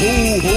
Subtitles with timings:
[0.00, 0.56] ho, ho.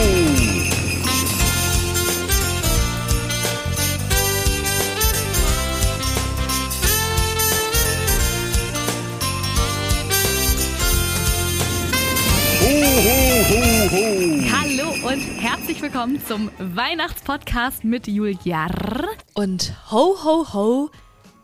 [14.50, 18.68] Hallo und herzlich willkommen zum Weihnachtspodcast mit Julia.
[19.34, 20.90] Und ho, ho, ho,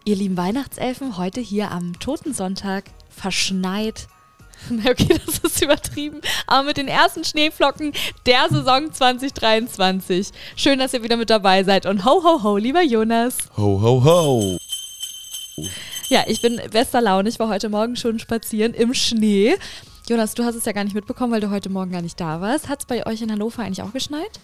[0.06, 4.08] ihr lieben Weihnachtselfen, heute hier am Totensonntag verschneit.
[4.90, 7.94] Okay, das ist übertrieben, aber mit den ersten Schneeflocken
[8.26, 10.30] der Saison 2023.
[10.56, 13.38] Schön, dass ihr wieder mit dabei seid und ho, ho, ho, lieber Jonas.
[13.58, 14.58] Ho, ho, ho.
[16.10, 17.30] Ja, ich bin bester Laune.
[17.30, 19.56] Ich war heute Morgen schon spazieren im Schnee.
[20.08, 22.42] Jonas, du hast es ja gar nicht mitbekommen, weil du heute Morgen gar nicht da
[22.42, 22.68] warst.
[22.68, 24.40] Hat es bei euch in Hannover eigentlich auch geschneit?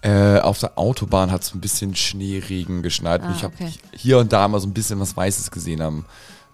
[0.00, 3.22] Äh, auf der Autobahn hat es ein bisschen Schneeregen geschneit.
[3.24, 3.72] Ah, ich habe okay.
[3.96, 6.04] hier und da mal so ein bisschen was Weißes gesehen am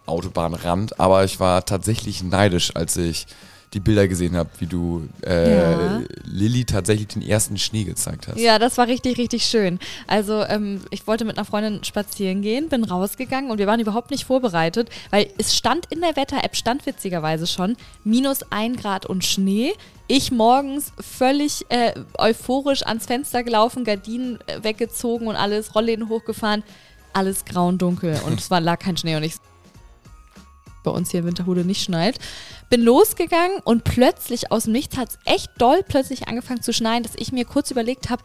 [0.07, 0.99] Autobahnrand.
[1.01, 3.27] Aber ich war tatsächlich neidisch, als ich
[3.75, 6.01] die Bilder gesehen habe, wie du äh, Ja.
[6.23, 8.39] Lilly tatsächlich den ersten Schnee gezeigt hast.
[8.39, 9.81] Ja, das war richtig, richtig schön.
[10.07, 14.13] Also ähm, ich wollte mit einer Freundin spazieren gehen, bin rausgegangen und wir waren überhaupt
[14.13, 19.25] nicht vorbereitet, weil es stand in der Wetter-App, stand witzigerweise schon, minus ein Grad und
[19.25, 19.73] Schnee.
[20.07, 26.63] Ich morgens völlig äh, euphorisch ans Fenster gelaufen, Gardinen äh, weggezogen und alles, Rollläden hochgefahren,
[27.13, 29.35] alles grau und dunkel und es war, lag kein Schnee und ich
[30.85, 32.19] bei uns hier in Winterhude nicht schneit.
[32.71, 37.03] Bin losgegangen und plötzlich aus dem Nichts hat es echt doll plötzlich angefangen zu schneien,
[37.03, 38.23] dass ich mir kurz überlegt habe,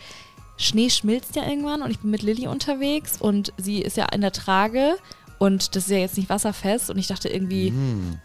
[0.58, 4.22] Schnee schmilzt ja irgendwann und ich bin mit Lilly unterwegs und sie ist ja in
[4.22, 4.98] der Trage
[5.40, 7.74] und das ist ja jetzt nicht wasserfest und ich dachte irgendwie,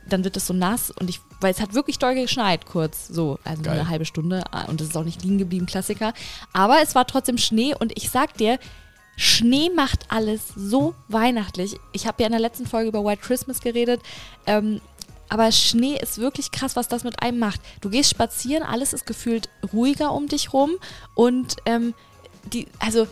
[0.09, 3.39] dann wird das so nass und ich, weil es hat wirklich doll geschneit kurz, so,
[3.45, 3.79] also Geil.
[3.79, 6.13] eine halbe Stunde ah, und es ist auch nicht liegen geblieben, Klassiker.
[6.53, 8.59] Aber es war trotzdem Schnee und ich sag dir,
[9.17, 11.79] Schnee macht alles so weihnachtlich.
[11.93, 14.01] Ich habe ja in der letzten Folge über White Christmas geredet.
[14.47, 14.81] Ähm,
[15.29, 17.61] aber Schnee ist wirklich krass, was das mit einem macht.
[17.81, 20.73] Du gehst spazieren, alles ist gefühlt ruhiger um dich rum
[21.15, 21.95] und ähm,
[22.53, 23.07] die, also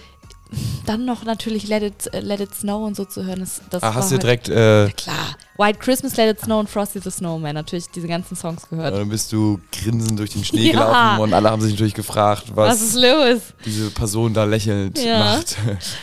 [0.87, 3.83] dann noch natürlich Let It, äh, Let It Snow und so zu hören, das, das
[3.83, 4.55] Ah, hast du war direkt, äh,
[4.85, 5.37] halt, klar.
[5.59, 8.93] White Christmas, Let It Snow und Frosty the Snowman, natürlich diese ganzen Songs gehört.
[8.95, 10.73] dann bist du grinsend durch den Schnee Ja.
[10.73, 13.41] gelaufen und alle haben sich natürlich gefragt, was, Was ist los?
[13.65, 15.19] diese Person da lächelnd Ja.
[15.19, 15.57] macht.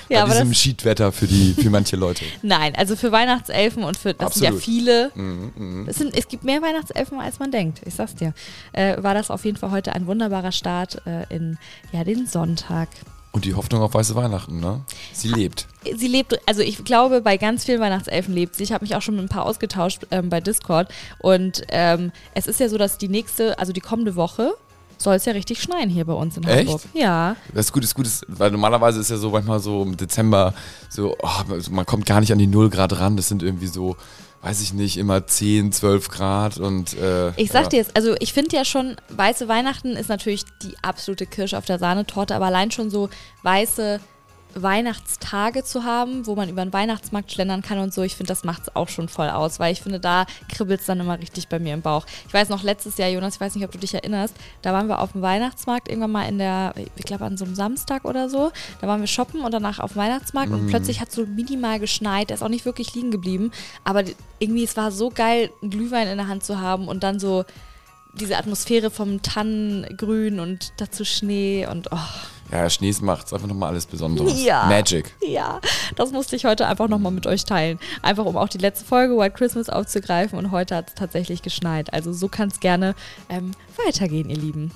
[0.07, 2.23] Bei Ja, diesem Schiedwetter für, die, für manche Leute.
[2.41, 4.63] Nein, also für Weihnachtselfen und für, das sind ja Absolut.
[4.63, 5.87] viele, Mhm, mhm.
[5.89, 7.81] Es, sind, es gibt mehr Weihnachtselfen, als man denkt.
[7.85, 8.33] Ich sag's dir.
[8.71, 11.57] Äh, war das auf jeden Fall heute ein wunderbarer Start äh, in
[11.91, 12.87] ja, den Sonntag.
[13.31, 14.81] Und die Hoffnung auf weiße Weihnachten, ne?
[15.13, 15.67] Sie lebt.
[15.95, 18.63] Sie lebt, also ich glaube, bei ganz vielen Weihnachtselfen lebt sie.
[18.63, 20.89] Ich habe mich auch schon mit ein paar ausgetauscht ähm, bei Discord.
[21.19, 24.53] Und ähm, es ist ja so, dass die nächste, also die kommende Woche,
[24.97, 26.67] soll es ja richtig schneien hier bei uns in Echt?
[26.67, 26.81] Hamburg.
[26.93, 27.35] Ja.
[27.53, 30.53] Das ist gut, ist gut, ist, weil normalerweise ist ja so manchmal so im Dezember
[30.89, 33.15] so, oh, man kommt gar nicht an die 0 Grad ran.
[33.15, 33.95] Das sind irgendwie so,
[34.41, 37.69] weiß ich nicht, immer 10, 12 Grad und äh, Ich sag ja.
[37.69, 41.65] dir jetzt, also ich finde ja schon, weiße Weihnachten ist natürlich die absolute Kirsche auf
[41.65, 43.09] der Sahnetorte, aber allein schon so
[43.43, 43.99] weiße
[44.55, 48.43] Weihnachtstage zu haben, wo man über den Weihnachtsmarkt schlendern kann und so, ich finde, das
[48.43, 51.47] macht es auch schon voll aus, weil ich finde, da kribbelt es dann immer richtig
[51.47, 52.05] bei mir im Bauch.
[52.27, 54.87] Ich weiß noch, letztes Jahr, Jonas, ich weiß nicht, ob du dich erinnerst, da waren
[54.87, 58.29] wir auf dem Weihnachtsmarkt irgendwann mal in der, ich glaube an so einem Samstag oder
[58.29, 58.51] so,
[58.81, 62.29] da waren wir shoppen und danach auf dem Weihnachtsmarkt und plötzlich hat so minimal geschneit,
[62.29, 63.51] der ist auch nicht wirklich liegen geblieben,
[63.83, 64.03] aber
[64.39, 67.45] irgendwie, es war so geil, einen Glühwein in der Hand zu haben und dann so
[68.13, 71.97] diese Atmosphäre vom Tannengrün und dazu Schnee und oh.
[72.51, 74.43] Ja, Schnee macht es einfach nochmal alles Besonderes.
[74.43, 74.65] Ja.
[74.65, 75.13] Magic.
[75.27, 75.59] Ja,
[75.95, 77.79] das musste ich heute einfach nochmal mit euch teilen.
[78.01, 81.93] Einfach um auch die letzte Folge White Christmas aufzugreifen und heute hat es tatsächlich geschneit.
[81.93, 82.95] Also so kann es gerne
[83.29, 83.51] ähm,
[83.85, 84.71] weitergehen, ihr Lieben.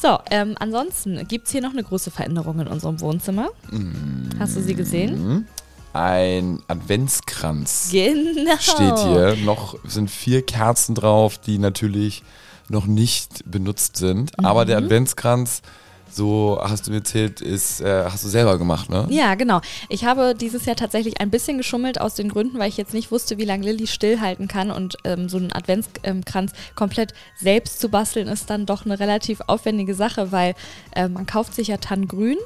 [0.00, 3.48] So, ähm, ansonsten gibt es hier noch eine große Veränderung in unserem Wohnzimmer.
[4.38, 5.46] Hast du sie gesehen?
[5.92, 8.56] Ein Adventskranz Genau.
[8.58, 9.36] steht hier.
[9.44, 12.22] Noch sind vier Kerzen drauf, die natürlich
[12.68, 14.38] noch nicht benutzt sind.
[14.44, 14.68] Aber Mhm.
[14.68, 15.62] der Adventskranz,
[16.14, 19.06] so hast du mir erzählt, ist, äh, hast du selber gemacht, ne?
[19.10, 19.60] Ja, genau.
[19.88, 23.10] Ich habe dieses Jahr tatsächlich ein bisschen geschummelt aus den Gründen, weil ich jetzt nicht
[23.10, 28.28] wusste, wie lange Lilly stillhalten kann und ähm, so einen Adventskranz komplett selbst zu basteln
[28.28, 30.54] ist dann doch eine relativ aufwendige Sache, weil
[30.94, 32.38] äh, man kauft sich ja Tannengrün.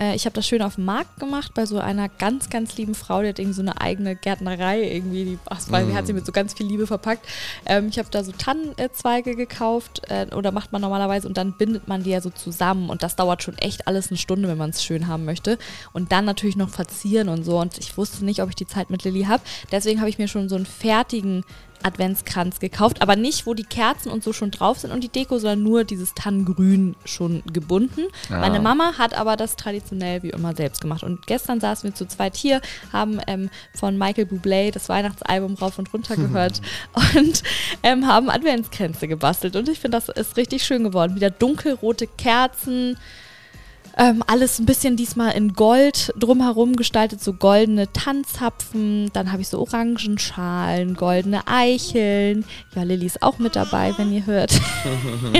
[0.00, 2.94] Äh, ich habe das schön auf dem Markt gemacht bei so einer ganz, ganz lieben
[2.94, 6.12] Frau, die hat irgendwie so eine eigene Gärtnerei irgendwie, die, ach, war, die hat sie
[6.12, 7.26] mit so ganz viel Liebe verpackt.
[7.66, 11.86] Ähm, ich habe da so Tannenzweige gekauft äh, oder macht man normalerweise und dann bindet
[11.86, 14.70] man die ja so zusammen und das dauert schon echt alles eine Stunde, wenn man
[14.70, 15.58] es schön haben möchte.
[15.92, 18.90] Und dann natürlich noch verzieren und so und ich wusste nicht, ob ich die Zeit
[18.90, 19.42] mit Lilly habe.
[19.70, 21.44] Deswegen habe ich mir schon so einen fertigen
[21.82, 25.38] Adventskranz gekauft, aber nicht, wo die Kerzen und so schon drauf sind und die Deko,
[25.38, 28.02] sondern nur dieses Tannengrün schon gebunden.
[28.30, 28.38] Ah.
[28.40, 31.02] Meine Mama hat aber das traditionell wie immer selbst gemacht.
[31.02, 32.60] Und gestern saßen wir zu zweit hier,
[32.92, 36.60] haben ähm, von Michael Bublé das Weihnachtsalbum rauf und runter gehört
[37.16, 37.42] und
[37.82, 39.56] ähm, haben Adventskränze gebastelt.
[39.56, 41.16] Und ich finde, das ist richtig schön geworden.
[41.16, 42.96] Wieder dunkelrote Kerzen.
[44.02, 49.10] Ähm, alles ein bisschen diesmal in Gold drumherum gestaltet, so goldene Tanzhapfen.
[49.12, 52.46] Dann habe ich so Orangenschalen, goldene Eicheln.
[52.74, 54.58] Ja, Lilly ist auch mit dabei, wenn ihr hört.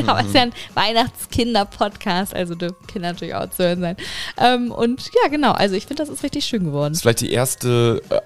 [0.06, 3.96] Aber es ist ja ein Weihnachtskinder-Podcast, also dürfen Kinder natürlich auch zu hören sein.
[4.36, 6.92] Ähm, und ja, genau, also ich finde, das ist richtig schön geworden.
[6.92, 8.20] Das ist vielleicht die erste äh,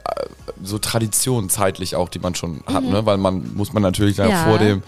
[0.63, 3.05] so Tradition zeitlich auch, die man schon hat, ne?
[3.07, 4.33] Weil man muss man natürlich dann Mhm.
[4.33, 4.45] Ja.
[4.45, 4.49] Mhm.
[4.49, 4.83] vor dem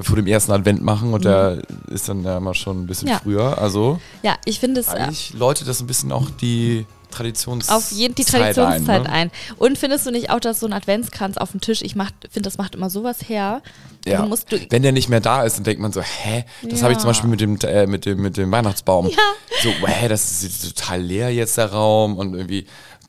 [0.00, 3.18] vor dem ersten Advent machen und der ist dann ja immer schon ein bisschen Ja.
[3.22, 3.58] früher.
[3.58, 7.90] Also Ja, ich finde es äh, eigentlich läutet das ein bisschen auch die Traditionszeit auf
[7.90, 9.10] jeden die Zeit Traditionszeit ne?
[9.10, 9.30] ein.
[9.56, 12.56] Und findest du nicht auch, dass so ein Adventskranz auf dem Tisch, ich finde, das
[12.58, 13.62] macht immer sowas her.
[14.06, 14.24] Ja.
[14.24, 16.44] Du, Wenn der nicht mehr da ist, dann denkt man so, hä?
[16.62, 16.84] Das Ja.
[16.84, 19.08] habe ich zum Beispiel mit dem, äh, mit dem, mit dem Weihnachtsbaum.
[19.08, 19.16] Ja.
[19.62, 22.66] So, hä, das ist total leer jetzt der Raum und irgendwie,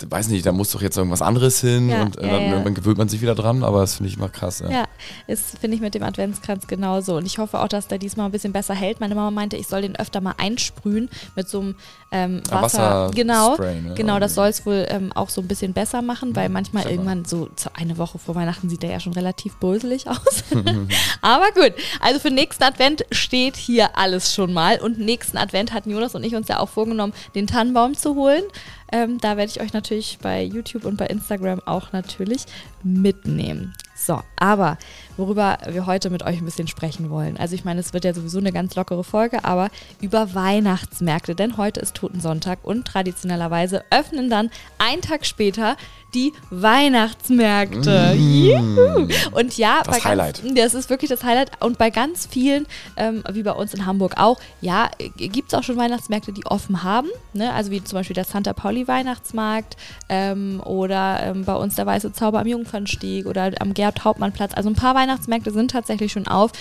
[0.09, 2.49] weiß nicht, da muss doch jetzt irgendwas anderes hin Ja, und äh, ja, dann ja.
[2.51, 4.59] irgendwann gewöhnt man sich wieder dran, aber das finde ich immer krass.
[4.59, 4.69] Ja.
[4.71, 4.85] Ja,
[5.27, 7.17] ist, finde ich mit dem Adventskranz genauso.
[7.17, 8.99] Und ich hoffe auch, dass der diesmal ein bisschen besser hält.
[8.99, 11.75] Meine Mama meinte, ich soll den öfter mal einsprühen mit so einem
[12.11, 12.79] ähm, Ah, Wasser.
[13.09, 13.93] Wasserspray, genau, ne?
[13.95, 16.95] genau, das soll es wohl ähm, auch so ein bisschen besser machen, weil manchmal clever.
[16.95, 20.43] irgendwann so eine Woche vor Weihnachten sieht der ja schon relativ bröselig aus.
[21.21, 24.79] Aber gut, also für nächsten Advent steht hier alles schon mal.
[24.81, 28.43] Und nächsten Advent hatten Jonas und ich uns ja auch vorgenommen, den Tannenbaum zu holen.
[28.91, 32.45] Ähm, da werde ich euch natürlich bei YouTube und bei Instagram auch natürlich
[32.83, 33.73] mitnehmen.
[33.95, 34.77] So, aber
[35.17, 37.37] worüber wir heute mit euch ein bisschen sprechen wollen.
[37.37, 39.69] Also ich meine, es wird ja sowieso eine ganz lockere Folge, aber
[40.01, 45.75] über Weihnachtsmärkte, denn heute ist Totensonntag und traditionellerweise öffnen dann einen Tag später
[46.13, 48.13] die Weihnachtsmärkte.
[48.17, 49.07] Juhu.
[49.31, 49.81] Und ja.
[49.83, 50.43] Das bei Highlight.
[50.43, 51.51] Ganz, das ist wirklich das Highlight.
[51.63, 52.67] Und bei ganz vielen,
[52.97, 56.83] ähm, wie bei uns in Hamburg auch, ja, gibt es auch schon Weihnachtsmärkte, die offen
[56.83, 57.07] haben.
[57.33, 57.53] Ne?
[57.53, 59.77] Also wie zum Beispiel der Santa Pauli Weihnachtsmarkt
[60.09, 64.53] ähm, oder ähm, bei uns der Weiße Zauber am Jungfernstieg oder am Gerd-Hauptmann-Platz.
[64.55, 66.51] Also ein paar Weihnachtsmärkte sind tatsächlich schon auf.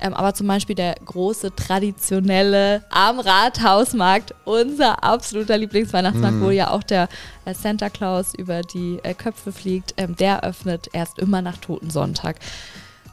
[0.00, 6.82] Ähm, aber zum Beispiel der große traditionelle am Rathausmarkt, unser absoluter Lieblingsweihnachtsmarkt, wo ja auch
[6.82, 7.08] der
[7.46, 12.36] äh, Santa Claus über die äh, Köpfe fliegt, ähm, der öffnet erst immer nach Totensonntag.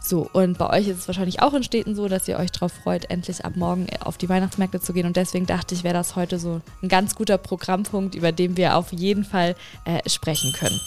[0.02, 2.72] So, und bei euch ist es wahrscheinlich auch in Städten so, dass ihr euch darauf
[2.72, 5.06] freut, endlich ab morgen äh, auf die Weihnachtsmärkte zu gehen.
[5.06, 8.76] Und deswegen dachte ich, wäre das heute so ein ganz guter Programmpunkt, über den wir
[8.76, 10.78] auf jeden Fall äh, sprechen können.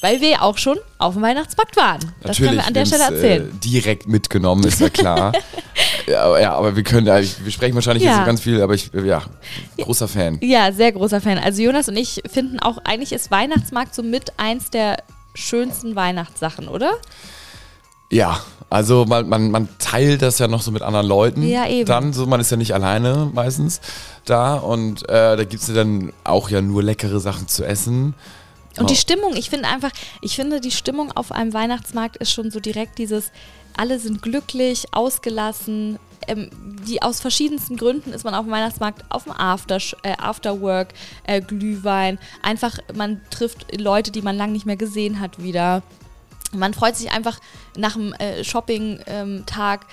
[0.00, 2.00] Weil wir auch schon auf dem Weihnachtsmarkt waren.
[2.22, 3.50] Das können wir an der Stelle haben's, erzählen.
[3.50, 5.32] Äh, direkt mitgenommen, ist ja klar.
[6.06, 8.12] ja, aber, ja, aber wir können, äh, wir sprechen wahrscheinlich Ja.
[8.12, 9.22] jetzt so ganz viel, aber ich, äh, ja,
[9.78, 10.38] großer Fan.
[10.40, 11.36] Ja, sehr großer Fan.
[11.38, 15.02] Also Jonas und ich finden auch, eigentlich ist Weihnachtsmarkt so mit eins der
[15.34, 16.92] schönsten Weihnachtssachen, oder?
[18.10, 21.42] Ja, also man, man, man teilt das ja noch so mit anderen Leuten.
[21.46, 21.86] Ja, eben.
[21.86, 23.80] Dann, so man ist ja nicht alleine meistens
[24.24, 28.14] da und äh, da gibt es ja dann auch ja nur leckere Sachen zu essen.
[28.80, 28.96] Und die.
[28.96, 29.90] Stimmung, ich finde einfach,
[30.20, 33.30] ich finde die Stimmung auf einem Weihnachtsmarkt ist schon so direkt dieses,
[33.76, 35.98] alle sind glücklich, ausgelassen.
[36.28, 36.50] Ähm,
[36.86, 40.88] die aus verschiedensten Gründen ist man auf dem Weihnachtsmarkt auf dem After, äh, Afterwork,
[41.24, 42.18] äh, Glühwein.
[42.42, 45.82] Einfach, man trifft Leute, die man lange nicht mehr gesehen hat, wieder.
[46.52, 47.40] Man freut sich einfach
[47.76, 49.86] nach dem äh, Shopping-Tag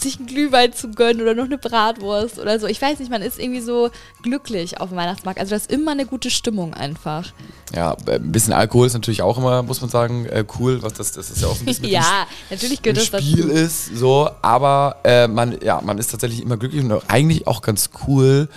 [0.00, 2.66] sich einen Glühwein zu gönnen oder noch eine Bratwurst oder so.
[2.66, 3.90] Ich weiß nicht, man ist irgendwie so
[4.22, 5.40] glücklich auf dem Weihnachtsmarkt.
[5.40, 7.32] Also das ist immer eine gute Stimmung einfach.
[7.74, 10.82] Ja, äh, ein bisschen Alkohol ist natürlich auch immer, muss man sagen, äh, cool.
[10.82, 13.48] Was das, das ist ja auch ein bisschen ja, natürlich gehört das Spiel dazu.
[13.50, 13.96] ist.
[13.96, 18.48] So, aber äh, man, ja, man ist tatsächlich immer glücklich und eigentlich auch ganz cool.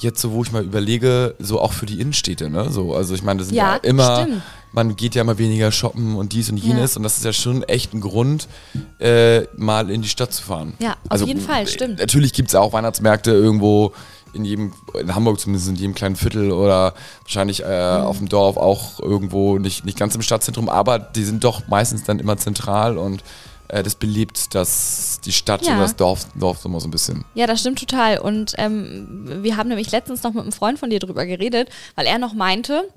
[0.00, 2.70] Jetzt so, wo ich mal überlege, so auch für die Innenstädte, ne?
[2.70, 4.42] So, also ich meine, das sind ja, Ja, immer, stimmt.
[4.72, 7.62] man geht ja immer weniger shoppen und dies und jenes und das ist ja schon
[7.64, 8.48] echt ein Grund,
[8.98, 10.74] äh, mal in die Stadt zu fahren.
[10.80, 11.98] Ja, auf jeden Fall, stimmt.
[11.98, 13.92] Natürlich gibt es auch Weihnachtsmärkte irgendwo
[14.32, 18.04] in jedem, in Hamburg zumindest in jedem kleinen Viertel oder wahrscheinlich äh, Mhm.
[18.06, 22.04] auf dem Dorf auch irgendwo, nicht, nicht ganz im Stadtzentrum, aber die sind doch meistens
[22.04, 23.24] dann immer zentral und
[23.72, 25.74] äh, das belebt das, die Stadt Ja.
[25.74, 27.24] und das Dorf, Dorf immer so ein bisschen.
[27.34, 28.18] Ja, das stimmt total.
[28.18, 32.06] Und ähm, wir haben nämlich letztens noch mit einem Freund von dir drüber geredet, weil
[32.06, 32.88] er noch meinte,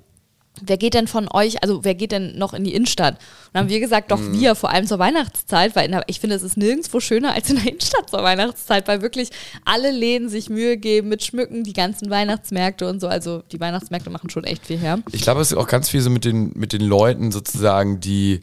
[0.62, 3.16] wer geht denn von euch, also wer geht denn noch in die Innenstadt?
[3.16, 3.22] Und
[3.54, 4.40] dann haben wir gesagt, doch Mhm.
[4.40, 7.50] wir, vor allem zur Weihnachtszeit, weil in der, ich finde, es ist nirgendwo schöner als
[7.50, 9.30] in der Innenstadt zur Weihnachtszeit, weil wirklich
[9.66, 13.08] alle Läden sich Mühe geben mit Schmücken, die ganzen Weihnachtsmärkte und so.
[13.08, 15.00] Also die Weihnachtsmärkte machen schon echt viel her.
[15.12, 18.42] Ich glaube, es ist auch ganz viel so mit den, mit den Leuten sozusagen, die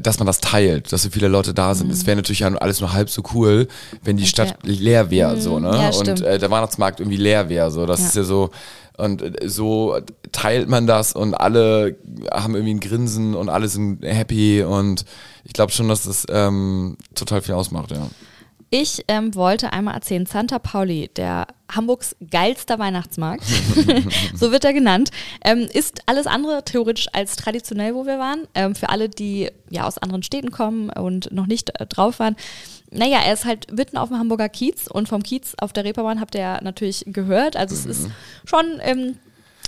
[0.00, 1.90] dass man das teilt, dass so viele Leute da sind.
[1.92, 3.68] Es wäre natürlich ja alles nur halb so cool,
[4.02, 5.68] wenn die Stadt leer wäre, so, ne?
[5.68, 7.84] Ja, und äh, der Weihnachtsmarkt irgendwie leer wäre, so.
[7.84, 8.06] Das Ja.
[8.06, 8.50] ist ja so,
[8.96, 9.98] und äh, so
[10.32, 11.96] teilt man das und alle
[12.32, 15.04] haben irgendwie ein Grinsen und alle sind happy und
[15.44, 18.08] ich glaube schon, dass das ähm, total viel ausmacht, ja.
[18.70, 23.44] Ich ähm, wollte einmal erzählen, Santa Pauli, der Hamburgs geilster Weihnachtsmarkt,
[24.34, 25.10] so wird er genannt,
[25.44, 28.48] ähm, ist alles andere theoretisch als traditionell, wo wir waren.
[28.54, 32.34] Ähm, für alle, die ja aus anderen Städten kommen und noch nicht äh, drauf waren.
[32.90, 36.20] Naja, er ist halt mitten auf dem Hamburger Kiez und vom Kiez auf der Reeperbahn
[36.20, 37.56] habt ihr ja natürlich gehört.
[37.56, 38.08] Also es ist
[38.44, 39.16] schon ähm,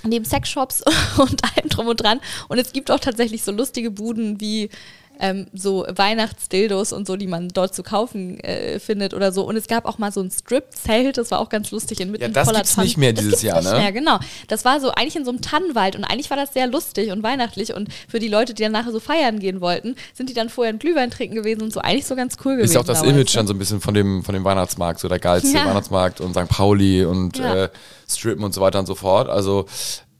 [0.05, 0.83] neben Sexshops
[1.19, 2.21] und allem drum und dran.
[2.49, 4.71] Und es gibt auch tatsächlich so lustige Buden wie
[5.21, 9.43] ähm, so Weihnachtsdildos und so, die man dort zu kaufen äh, findet oder so.
[9.47, 12.29] Und es gab auch mal so ein Strip-Zelt, das war auch ganz lustig inmitten Ja,
[12.29, 12.87] das voller gibt's Tannen.
[12.87, 13.73] nicht mehr Das dieses Jahr, ne?
[13.73, 14.19] Mehr, genau.
[14.49, 17.23] Das war so eigentlich in so einem Tannenwald und eigentlich war das sehr lustig und
[17.23, 20.49] weihnachtlich und für die Leute, die dann nachher so feiern gehen wollten, sind die dann
[20.49, 22.65] vorher einen Glühwein trinken gewesen und so eigentlich so ganz cool gewesen.
[22.71, 23.39] Ist ja auch das damals, Image ne?
[23.41, 25.67] dann so ein bisschen von dem, von dem Weihnachtsmarkt, so der geilste Ja.
[25.67, 26.49] Weihnachtsmarkt und St.
[26.49, 27.65] Pauli und Ja.
[27.65, 27.69] äh,
[28.11, 29.29] Strippen und so weiter und so fort.
[29.29, 29.67] Also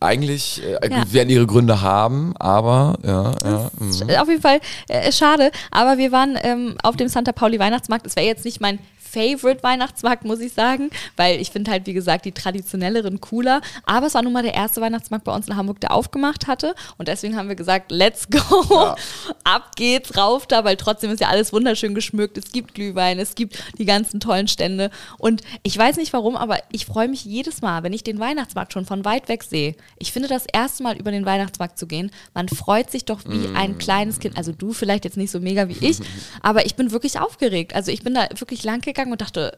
[0.01, 1.13] eigentlich äh, Ja.
[1.13, 3.71] werden ihre Gründe haben, aber ja, ja.
[3.79, 4.11] mhm.
[4.21, 8.07] Auf jeden Fall äh, schade, aber wir waren ähm, auf dem Santa Pauli Weihnachtsmarkt.
[8.07, 11.95] Es wäre jetzt nicht mein Favorite Weihnachtsmarkt, muss ich sagen, weil ich finde halt, wie
[11.95, 13.61] gesagt, die traditionelleren cooler.
[13.85, 16.75] Aber es war nun mal der erste Weihnachtsmarkt bei uns in Hamburg, der aufgemacht hatte.
[16.99, 18.95] Und deswegen haben wir gesagt, let's go,
[19.45, 22.37] ab geht's, rauf da, weil trotzdem ist ja alles wunderschön geschmückt.
[22.37, 24.91] Es gibt Glühwein, es gibt die ganzen tollen Stände.
[25.17, 28.73] Und ich weiß nicht warum, aber ich freue mich jedes Mal, wenn ich den Weihnachtsmarkt
[28.73, 29.75] schon von weit weg sehe.
[29.99, 33.55] Ich finde das erste Mal über den Weihnachtsmarkt zu gehen, man freut sich doch wie
[33.55, 34.37] ein kleines Kind.
[34.37, 35.99] Also du vielleicht jetzt nicht so mega wie ich,
[36.43, 37.75] aber ich bin wirklich aufgeregt.
[37.75, 39.57] Also ich bin da wirklich lang gegangen und dachte,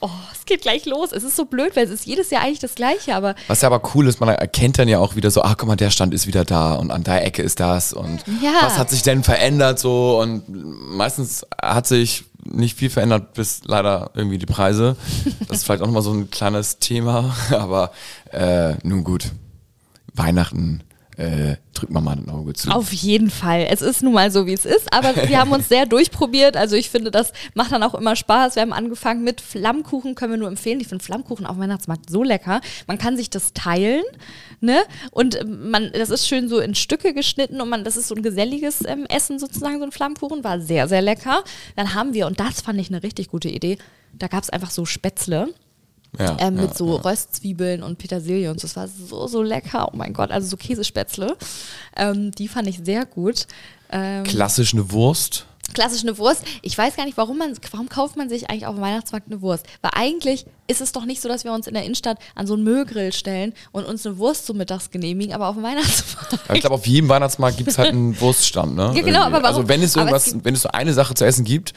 [0.00, 1.12] oh, es geht gleich los.
[1.12, 3.68] Es ist so blöd, weil es ist jedes Jahr eigentlich das Gleiche, aber Was ja
[3.68, 6.14] aber cool ist, man erkennt dann ja auch wieder so, ach guck mal, der Stand
[6.14, 8.52] ist wieder da und an der Ecke ist das und Ja.
[8.62, 14.10] was hat sich denn verändert so und meistens hat sich nicht viel verändert, bis leider
[14.14, 14.96] irgendwie die Preise.
[15.48, 17.90] Das ist vielleicht auch nochmal so ein kleines Thema, aber
[18.32, 19.32] äh, nun gut,
[20.14, 20.82] Weihnachten
[21.18, 22.70] äh, drückt man mal ein Auge zu.
[22.70, 23.66] Auf jeden Fall.
[23.68, 26.56] Es ist nun mal so, wie es ist, aber wir haben uns sehr durchprobiert.
[26.56, 28.54] Also ich finde, das macht dann auch immer Spaß.
[28.54, 30.80] Wir haben angefangen mit Flammkuchen, können wir nur empfehlen.
[30.80, 32.60] Ich finde Flammkuchen auf dem Weihnachtsmarkt so lecker.
[32.86, 34.04] Man kann sich das teilen,
[34.60, 34.80] ne?
[35.10, 38.14] Und ähm, man, das ist schön so in Stücke geschnitten und man, das ist so
[38.14, 40.44] ein geselliges ähm, Essen sozusagen, so ein Flammkuchen.
[40.44, 41.42] War sehr, sehr lecker.
[41.74, 43.76] Dann haben wir, und das fand ich eine richtig gute Idee,
[44.12, 45.52] da gab es einfach so Spätzle.
[46.18, 47.02] Ja, Ähm, ja, mit so ja.
[47.02, 48.66] Röstzwiebeln und Petersilie und so.
[48.68, 49.88] Das war so, so lecker.
[49.92, 51.36] Oh mein Gott, also so Käsespätzle.
[51.96, 53.46] Ähm, die fand ich sehr gut.
[53.90, 55.46] Ähm, Klassisch eine Wurst.
[55.74, 56.42] klassisch eine Wurst.
[56.62, 59.40] Ich weiß gar nicht, warum man, warum kauft man sich eigentlich auf dem Weihnachtsmarkt eine
[59.42, 59.66] Wurst?
[59.82, 62.54] Weil eigentlich ist es doch nicht so, dass wir uns in der Innenstadt an so
[62.54, 66.38] einen Müllgrill stellen und uns eine Wurst zum Mittags genehmigen, aber auf dem Weihnachtsmarkt.
[66.54, 68.82] Ich glaube, auf jedem Weihnachtsmarkt gibt es halt einen Wurststand, ne?
[68.82, 69.16] Ja, genau, Irgendwie.
[69.18, 71.72] aber warum- Also wenn es irgendwas, es wenn es so eine Sache zu essen gibt,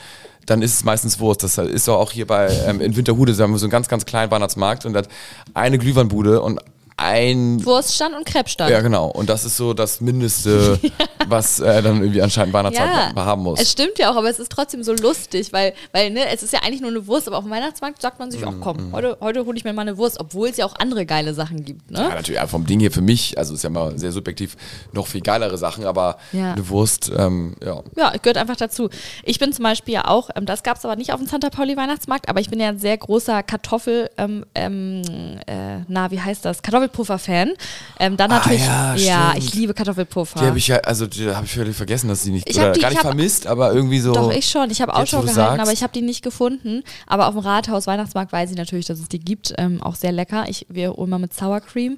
[0.45, 1.43] dann ist es meistens Wurst.
[1.43, 4.05] Das ist auch hier bei ähm, in Winterhude, da haben wir so einen ganz, ganz
[4.05, 5.09] kleinen Weihnachtsmarkt und da hat
[5.53, 6.59] eine Glühweinbude und
[7.01, 8.69] ein Wurststand und Krebsstand.
[8.69, 9.07] ja, genau.
[9.07, 10.79] Und das ist so das Mindeste,
[11.27, 13.59] was äh, dann irgendwie anscheinend Weihnachtsmarkt haben muss.
[13.59, 16.53] Es stimmt ja auch, aber es ist trotzdem so lustig, weil, weil ne, es ist
[16.53, 18.91] ja eigentlich nur eine Wurst, aber auf dem Weihnachtsmarkt sagt man sich, ach Mhm, komm,
[18.93, 21.63] heute, heute hole ich mir mal eine Wurst, obwohl es ja auch andere geile Sachen
[21.65, 21.89] gibt.
[21.89, 21.99] Ne?
[21.99, 24.55] Ja, natürlich, ja, vom Ding hier für mich, also ist ja mal sehr subjektiv,
[24.91, 26.53] noch viel geilere Sachen, aber Ja.
[26.53, 27.81] eine Wurst, ähm, ja.
[27.95, 28.89] Ja, gehört einfach dazu.
[29.23, 31.49] Ich bin zum Beispiel ja auch, ähm, das gab es aber nicht auf dem Santa
[31.49, 35.01] Pauli Weihnachtsmarkt, aber ich bin ja ein sehr großer Kartoffel, ähm, ähm,
[35.47, 36.61] äh, na, wie heißt das?
[36.91, 37.53] Kartoffelpuffer-Fan.
[37.99, 39.43] Ähm, dann Ah, natürlich, ja, ja, stimmt.
[39.45, 40.39] ich liebe Kartoffelpuffer.
[40.39, 42.71] Die habe ich ja, also die habe ich völlig vergessen, dass die nicht, Ich oder
[42.71, 44.13] die- gar ich nicht hab- vermisst, aber irgendwie so.
[44.13, 44.69] Doch, ich schon.
[44.69, 45.59] Ich habe Ausschau gehalten, sagst.
[45.61, 46.83] aber ich habe die nicht gefunden.
[47.07, 49.53] Aber auf dem Rathaus Weihnachtsmarkt weiß ich natürlich, dass es die gibt.
[49.57, 50.45] Ähm, auch sehr lecker.
[50.47, 51.97] Ich, wir holen mal mit Sour Cream.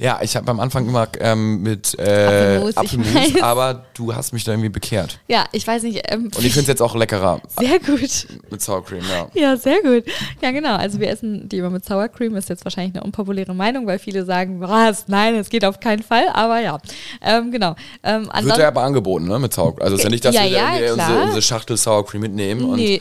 [0.00, 4.44] Ja, ich habe am Anfang immer ähm, mit äh, Apfelmus, Apfelmus, aber du hast mich
[4.44, 5.18] da irgendwie bekehrt.
[5.28, 6.02] Ja, ich weiß nicht.
[6.10, 8.26] Ähm, Und ich finde es jetzt auch leckerer sehr gut.
[8.50, 9.28] mit Sour Cream, ja.
[9.34, 10.04] Ja, sehr gut.
[10.40, 10.76] Ja, genau.
[10.76, 12.34] Also wir essen die immer mit Sour Cream.
[12.36, 15.08] Ist jetzt wahrscheinlich eine unpopuläre Meinung, weil viele sagen, was?
[15.08, 16.24] Nein, es geht auf keinen Fall.
[16.32, 16.78] Aber ja,
[17.20, 17.74] ähm, genau.
[18.02, 19.84] Ähm, Wird ja aber angeboten, ne, mit Sour Cream.
[19.84, 22.76] Also ist ja nicht, dass Ja, wir ja, unsere, unsere Schachtel Sour Cream mitnehmen und
[22.76, 23.00] nee,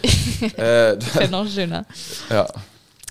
[0.58, 0.62] äh,
[1.14, 1.86] wäre noch schöner.
[2.30, 2.48] ja.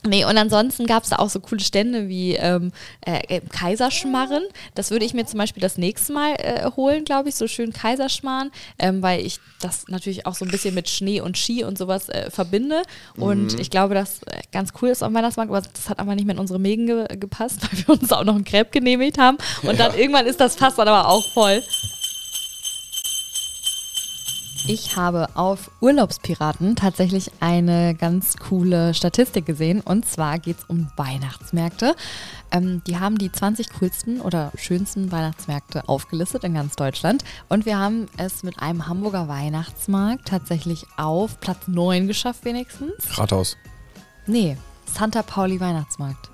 [0.06, 2.72] Nee, und ansonsten gab es da auch so coole Stände wie ähm,
[3.04, 4.44] äh, äh, Kaiserschmarren.
[4.74, 7.72] Das würde ich mir zum Beispiel das nächste Mal äh, holen, glaube ich, so schön
[7.72, 11.76] Kaiserschmarren, ähm, weil ich das natürlich auch so ein bisschen mit Schnee und Ski und
[11.76, 12.82] sowas äh, verbinde.
[13.16, 16.24] Und ich glaube, das äh, ganz cool ist am Weihnachtsmarkt, aber das hat aber nicht
[16.24, 19.36] mehr in unsere Mägen ge gepasst, weil wir uns auch noch ein Crepe genehmigt haben.
[19.62, 21.62] Und dann irgendwann ist das Fass dann aber auch voll.
[24.66, 29.80] Ich habe auf Urlaubspiraten tatsächlich eine ganz coole Statistik gesehen.
[29.80, 31.94] Und zwar geht es um Weihnachtsmärkte.
[32.50, 37.24] Ähm, die haben die 20 coolsten oder schönsten Weihnachtsmärkte aufgelistet in ganz Deutschland.
[37.48, 43.18] Und wir haben es mit einem Hamburger Weihnachtsmarkt tatsächlich auf Platz 9 geschafft, wenigstens.
[43.18, 43.56] Rathaus.
[44.26, 46.30] Nee, Santa Pauli Weihnachtsmarkt.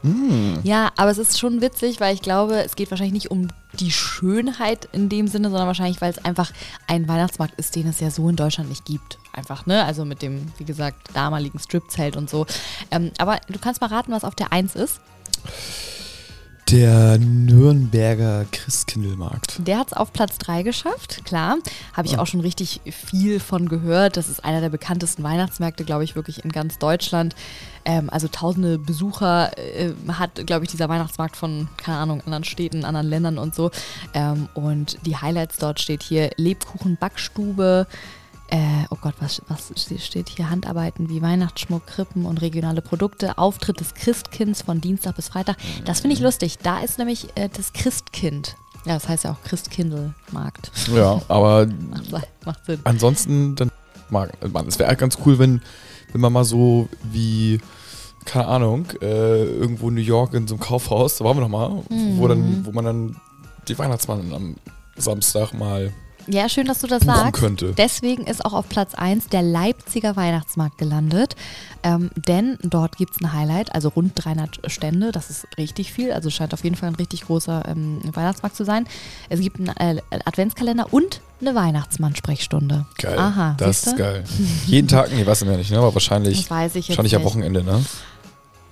[0.63, 3.49] Ja, aber es ist schon witzig, weil ich glaube, es geht wahrscheinlich nicht um
[3.81, 6.53] die Schönheit in dem Sinne, sondern wahrscheinlich, weil es einfach
[6.87, 9.19] ein Weihnachtsmarkt ist, den es ja so in Deutschland nicht gibt.
[9.33, 9.85] Einfach, ne?
[9.85, 12.47] Also mit dem, wie gesagt, damaligen Stripzelt und so.
[12.91, 15.01] Ähm, aber du kannst mal raten, was auf der 1 ist.
[16.71, 19.61] Der Nürnberger Christkindlmarkt.
[19.65, 21.59] Der hat es auf Platz 3 geschafft, klar.
[21.93, 24.17] Habe ich auch schon richtig viel von gehört.
[24.17, 27.37] Das ist einer der bekanntesten Weihnachtsmärkte, glaube ich, wirklich in ganz Deutschland.
[27.85, 32.85] Ähm, also tausende Besucher äh, hat, glaube ich, dieser Weihnachtsmarkt von, keine Ahnung, anderen Städten,
[32.85, 33.71] anderen Ländern und so.
[34.13, 37.87] Ähm, und die Highlights dort steht hier Lebkuchen, Backstube.
[38.49, 39.73] Äh, oh Gott, was, was
[40.05, 40.51] steht hier?
[40.51, 43.39] Handarbeiten wie Weihnachtsschmuck, Krippen und regionale Produkte.
[43.39, 45.57] Auftritt des Christkinds von Dienstag bis Freitag.
[45.85, 46.59] Das finde ich lustig.
[46.63, 48.57] Da ist nämlich äh, das Christkind.
[48.85, 50.71] Ja, das heißt ja auch Christkindlmarkt.
[50.95, 51.67] Ja, aber
[52.11, 52.81] Macht, macht Sinn.
[52.85, 53.73] ansonsten, dann
[54.11, 54.69] mag man.
[54.69, 55.61] Es wäre halt ganz cool, wenn,
[56.13, 57.61] wenn man mal so wie,
[58.25, 61.49] keine Ahnung, äh, irgendwo in New York in so einem Kaufhaus, da waren wir noch
[61.49, 63.17] mal, wo, dann, wo man dann
[63.67, 64.55] die Weihnachtsmann am
[64.97, 65.93] Samstag mal
[66.29, 67.41] Ja, schön, dass du das sagst.
[67.41, 67.73] könnte.
[67.77, 71.37] Deswegen ist auch auf Platz 1 der Leipziger Weihnachtsmarkt gelandet.
[71.83, 75.13] Ähm, denn dort gibt es ein Highlight, also rund 300 Stände.
[75.13, 76.13] Das ist richtig viel.
[76.13, 78.87] Also scheint auf jeden Fall ein richtig großer ähm, Weihnachtsmarkt zu sein.
[79.29, 82.87] Es gibt einen äh, Adventskalender und eine Weihnachtsmann-Sprechstunde.
[82.99, 83.19] Geil.
[83.19, 83.91] Aha, das siehste?
[83.91, 84.25] ist geil.
[84.67, 85.79] Jeden Tag, nee, weiß ich ja nicht, ne?
[85.79, 87.31] aber wahrscheinlich, Das weiß ich jetzt wahrscheinlich am nicht.
[87.31, 87.85] Wochenende, ne?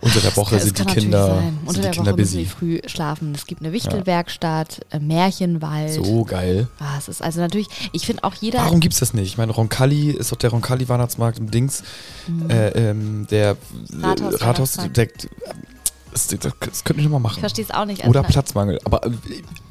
[0.05, 2.47] Unter der Woche Das sind die kann Kinder, Unter der Kinder Woche müssen busy.
[2.47, 3.35] früh schlafen.
[3.35, 5.93] Es gibt eine Wichtelwerkstatt, äh, Märchenwald.
[5.93, 6.69] So geil.
[6.79, 8.59] Ah, es ist also natürlich, ich finde auch jeder.
[8.59, 9.27] Warum gibt's das nicht?
[9.27, 11.83] Ich meine, Roncalli ist doch der Roncalli-Weihnachtsmarkt im Dings.
[12.49, 13.57] Äh, ähm, der
[13.91, 14.05] Mhm.
[14.05, 14.97] Rathaus- äh, Rathaus, Weihnachtsmarkt.
[14.97, 15.09] der,
[16.13, 17.41] das, das, das könnten wir mal ich machen.
[17.41, 18.07] verstehe es auch nicht.
[18.07, 18.79] Oder Also, Platzmangel.
[18.85, 19.11] Aber äh,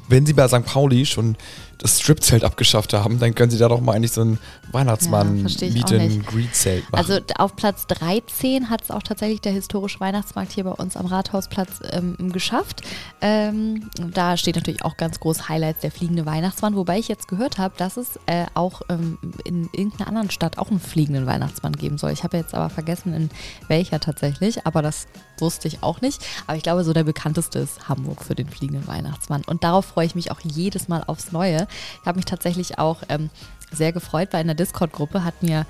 [0.08, 0.64] wenn sie bei St.
[0.64, 1.36] Pauli schon
[1.78, 4.38] das Stripzelt abgeschafft haben, dann können sie da doch mal eigentlich so ein
[4.72, 6.26] Weihnachtsmann Ja, verstehe ich Meet auch and nicht.
[6.26, 7.10] Greet Zelt machen.
[7.10, 11.06] Also auf Platz 13 hat es auch tatsächlich der historische Weihnachtsmarkt hier bei uns am
[11.06, 12.82] Rathausplatz ähm, geschafft.
[13.20, 17.58] Ähm, da steht natürlich auch ganz groß Highlights der fliegende Weihnachtsmann, wobei ich jetzt gehört
[17.58, 21.98] habe, dass es äh, auch ähm, in irgendeiner anderen Stadt auch einen fliegenden Weihnachtsmann geben
[21.98, 22.12] soll.
[22.12, 23.30] Ich habe jetzt aber vergessen, in
[23.68, 25.06] welcher tatsächlich, aber das
[25.38, 26.24] wusste ich auch nicht.
[26.46, 29.42] Aber ich glaube, so der bekannteste ist Hamburg für den fliegenden Weihnachtsmann.
[29.46, 31.63] Und darauf freue ich mich auch jedes Mal aufs Neue.
[32.00, 33.30] Ich habe mich tatsächlich auch ähm,
[33.72, 35.66] sehr gefreut, weil in der Discord-Gruppe hat mir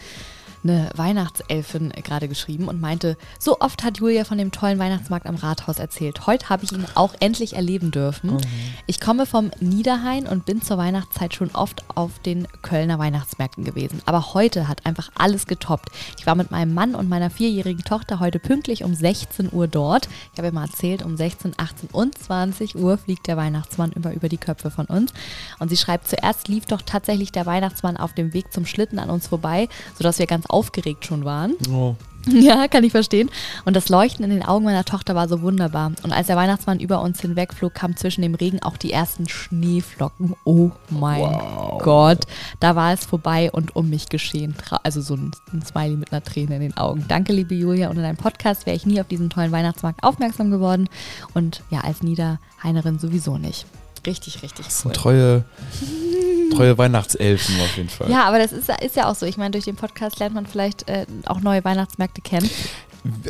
[0.64, 5.36] eine Weihnachtselfin gerade geschrieben und meinte, so oft hat Julia von dem tollen Weihnachtsmarkt am
[5.36, 6.26] Rathaus erzählt.
[6.26, 8.38] Heute habe ich ihn auch endlich erleben dürfen.
[8.86, 14.00] Ich komme vom Niederrhein und bin zur Weihnachtszeit schon oft auf den Kölner Weihnachtsmärkten gewesen.
[14.06, 15.90] Aber heute hat einfach alles getoppt.
[16.18, 20.08] Ich war mit meinem Mann und meiner vierjährigen Tochter heute pünktlich um 16 Uhr dort.
[20.32, 24.12] Ich habe ja mal erzählt, um 16, 18 und 20 Uhr fliegt der Weihnachtsmann über,
[24.12, 25.12] über die Köpfe von uns.
[25.58, 29.10] Und sie schreibt, zuerst lief doch tatsächlich der Weihnachtsmann auf dem Weg zum Schlitten an
[29.10, 31.54] uns vorbei, sodass wir ganz aufgeregt schon waren.
[31.70, 31.94] oh.
[32.26, 33.28] Ja, kann ich verstehen.
[33.66, 35.92] Und das Leuchten in den Augen meiner Tochter war so wunderbar.
[36.04, 40.34] Und als der Weihnachtsmann über uns hinwegflog, kam zwischen dem Regen auch die ersten Schneeflocken.
[40.44, 41.82] Oh mein Wow.
[41.82, 42.20] Gott.
[42.60, 44.54] Da war es vorbei und um mich geschehen.
[44.84, 47.04] Also so ein, ein Smiley mit einer Träne in den Augen.
[47.08, 47.90] Danke, liebe Julia.
[47.90, 50.88] Ohne deinen Podcast wäre ich nie auf diesen tollen Weihnachtsmarkt aufmerksam geworden.
[51.34, 53.66] Und ja, als Niederheinerin sowieso nicht.
[54.06, 54.92] Richtig, richtig Das cool.
[54.92, 55.44] sind treue,
[56.50, 58.10] treue Weihnachtselfen auf jeden Fall.
[58.10, 59.26] Ja, aber das ist, ist ja auch so.
[59.26, 62.48] Ich meine, durch den Podcast lernt man vielleicht äh, auch neue Weihnachtsmärkte kennen.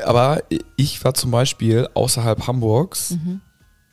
[0.04, 0.42] Aber
[0.76, 3.40] ich war zum Beispiel außerhalb Hamburgs, Mhm.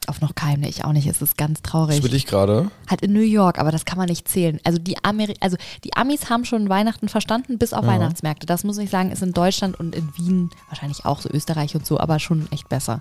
[0.07, 1.05] Auf noch keinem, ne, ich auch nicht.
[1.05, 1.97] Es ist ganz traurig.
[1.97, 2.71] das will ich gerade.
[2.89, 4.59] Halt in New York, aber das kann man nicht zählen.
[4.63, 7.91] Also die, Ameri also die Amis haben schon Weihnachten verstanden, bis auf Ja.
[7.91, 8.47] Weihnachtsmärkte.
[8.47, 11.85] Das muss ich sagen, ist in Deutschland und in Wien wahrscheinlich auch so Österreich und
[11.85, 12.99] so, aber schon echt besser.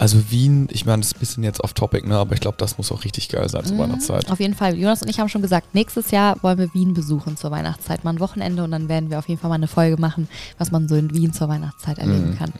[0.00, 2.16] Also Wien, ich meine, das ist ein bisschen jetzt off topic, ne?
[2.16, 4.30] aber ich glaube, das muss auch richtig geil sein zur Weihnachtszeit.
[4.30, 4.78] Auf jeden Fall.
[4.78, 8.02] Jonas und ich haben schon gesagt, nächstes Jahr wollen wir Wien besuchen zur Weihnachtszeit.
[8.02, 10.70] Mal ein Wochenende und dann werden wir auf jeden Fall mal eine Folge machen, was
[10.70, 12.50] man so in Wien zur Weihnachtszeit erleben kann.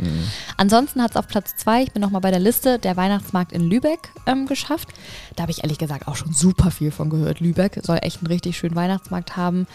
[0.59, 3.63] Ansonsten hat es auf Platz zwei, ich bin nochmal bei der Liste, der Weihnachtsmarkt in
[3.63, 4.89] Lübeck ähm, geschafft.
[5.37, 7.41] Da habe ich ehrlich gesagt auch schon super viel von gehört.
[7.41, 9.67] Lübeck soll echt einen richtig schönen Weihnachtsmarkt haben.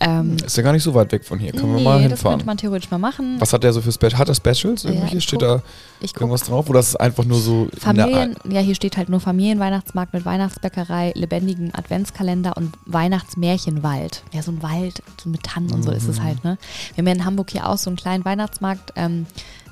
[0.00, 1.50] Ähm, Ist ja gar nicht so weit weg von hier.
[1.50, 2.34] Können wir nee, mal das hinfahren.
[2.38, 3.36] könnte man theoretisch mal machen.
[3.40, 4.16] Was hat der so für Special?
[4.16, 4.84] Hat er Specials?
[4.84, 5.62] Ja, Irgendwelche ich steht guck.
[6.00, 6.70] da irgendwas drauf?
[6.70, 11.12] Oder ist es einfach nur so Familien, ja, hier steht halt nur Familienweihnachtsmarkt mit Weihnachtsbäckerei,
[11.16, 14.22] lebendigem Adventskalender und Weihnachtsmärchenwald.
[14.32, 16.10] Ja, so ein Wald so mit Tannen und so ist Mhm.
[16.10, 16.58] es halt, ne?
[16.94, 19.26] Wir haben ja in Hamburg hier auch so einen kleinen Weihnachtsmarkt, ähm,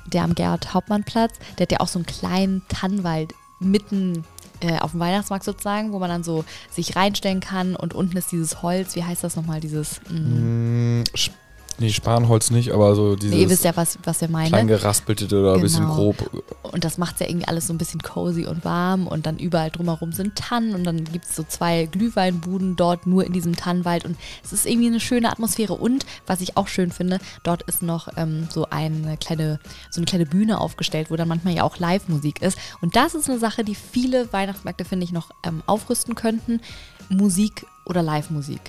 [0.07, 4.23] der am Gerhard-Hauptmann-Platz, der hat ja auch so einen kleinen Tannenwald mitten
[4.61, 8.31] äh, auf dem Weihnachtsmarkt sozusagen, wo man dann so sich reinstellen kann und unten ist
[8.31, 11.31] dieses Holz, wie heißt das nochmal, dieses, Mm, Sch-
[11.79, 14.47] Nee, Spanholz nicht, aber so dieses ihr wisst ja, was, was wir meinen.
[14.47, 15.95] klein geraspelte oder ein bisschen Genau.
[15.95, 16.43] grob.
[16.63, 19.37] Und das macht es ja irgendwie alles so ein bisschen cozy und warm und dann
[19.37, 23.55] überall drumherum sind Tannen und dann gibt es so zwei Glühweinbuden dort nur in diesem
[23.55, 27.61] Tannenwald und es ist irgendwie eine schöne Atmosphäre und was ich auch schön finde, dort
[27.63, 29.59] ist noch ähm, so eine kleine,
[29.91, 33.29] so eine kleine Bühne aufgestellt, wo dann manchmal ja auch Live-Musik ist und das ist
[33.29, 36.59] eine Sache, die viele Weihnachtsmärkte, finde ich, noch ähm, aufrüsten könnten,
[37.09, 38.59] Musik oder Live-Musik.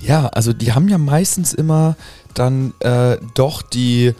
[0.00, 1.96] Ja, also die haben ja meistens immer
[2.38, 4.14] dann äh, doch die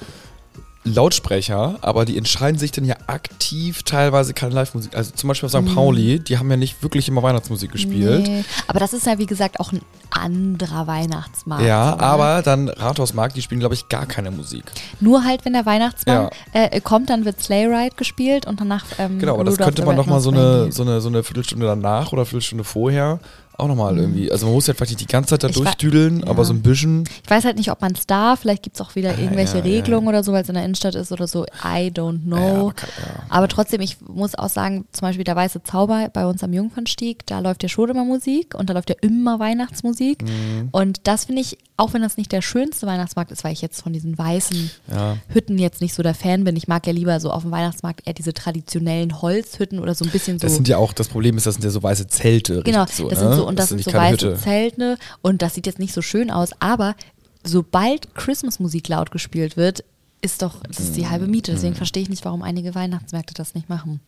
[0.94, 4.96] Lautsprecher, aber die entscheiden sich dann ja aktiv teilweise keine Live-Musik.
[4.96, 5.74] Also zum Beispiel auf St.
[5.74, 8.26] Pauli, die haben ja nicht wirklich immer Weihnachtsmusik gespielt.
[8.26, 11.64] Nee, aber das ist ja wie gesagt auch ein anderer Weihnachtsmarkt.
[11.64, 12.00] Ja, ne?
[12.00, 14.64] aber dann Rathausmarkt, die spielen, glaube ich, gar keine Musik.
[15.00, 18.84] Nur halt, wenn der Weihnachtsmann äh, kommt, dann wird Sleigh Ride gespielt und danach.
[18.98, 21.08] Ähm, Genau, aber das Rudolph könnte the man doch mal so eine, so, eine, so
[21.08, 23.20] eine Viertelstunde danach oder Viertelstunde vorher
[23.58, 24.30] auch nochmal irgendwie.
[24.30, 26.26] Also man muss ja vielleicht nicht die ganze Zeit da Ich durchdüdeln, ja.
[26.28, 27.04] aber so ein bisschen.
[27.24, 28.40] Ich weiß halt nicht, ob man es darf.
[28.40, 30.94] Vielleicht gibt es auch wieder irgendwelche ja, Regelungen oder so, weil es in der Innenstadt
[30.94, 31.44] ist oder so.
[31.64, 32.36] I don't know.
[32.36, 32.88] Aber kann-.
[33.28, 37.26] Aber trotzdem, ich muss auch sagen, zum Beispiel der Weiße Zauber bei uns am Jungfernstieg,
[37.26, 40.22] da läuft ja schon immer Musik und da läuft ja immer Weihnachtsmusik.
[40.22, 40.68] Mhm.
[40.70, 43.80] Und das finde ich, auch wenn das nicht der schönste Weihnachtsmarkt ist, weil ich jetzt
[43.82, 45.16] von diesen weißen Ja.
[45.28, 46.56] Hütten jetzt nicht so der Fan bin.
[46.56, 50.10] Ich mag ja lieber so auf dem Weihnachtsmarkt eher diese traditionellen Holzhütten oder so ein
[50.10, 50.46] bisschen so.
[50.46, 52.62] Das sind ja auch, das Problem ist, das sind ja so weiße Zelte.
[52.64, 53.28] Genau, so, das ne?
[53.28, 54.36] sind so und das, sind nicht so weiße Hütte.
[54.36, 56.96] Zelte und das sieht jetzt nicht so schön aus, aber
[57.44, 59.84] sobald Christmas-Musik laut gespielt wird,
[60.20, 61.52] ist doch das ist die halbe Miete.
[61.52, 61.56] Mhm.
[61.56, 64.00] Deswegen verstehe ich nicht, warum einige Weihnachtsmärkte das nicht machen.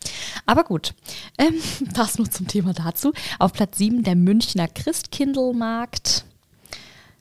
[0.45, 0.95] Aber gut,
[1.39, 1.55] ähm,
[1.95, 3.13] das nur zum Thema dazu.
[3.39, 6.25] Auf Platz 7 der Münchner Christkindlmarkt.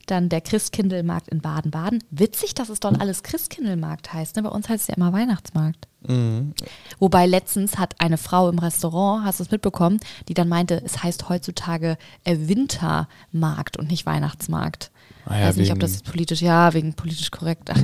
[0.10, 2.04] Dann der Christkindlmarkt in Baden-Baden.
[2.10, 4.36] Witzig, dass es dort alles Christkindlmarkt heißt.
[4.36, 4.44] Ne?
[4.44, 5.88] Bei uns heißt es ja immer Weihnachtsmarkt.
[6.08, 6.54] Mhm.
[6.98, 11.04] Wobei letztens hat eine Frau im Restaurant, hast du es mitbekommen, die dann meinte, es
[11.04, 14.90] heißt heutzutage äh, Wintermarkt und nicht Weihnachtsmarkt.
[15.32, 17.70] Ah ja, Weiß nicht, ob das jetzt politisch, ja, wegen politisch korrekt.
[17.72, 17.78] Ach,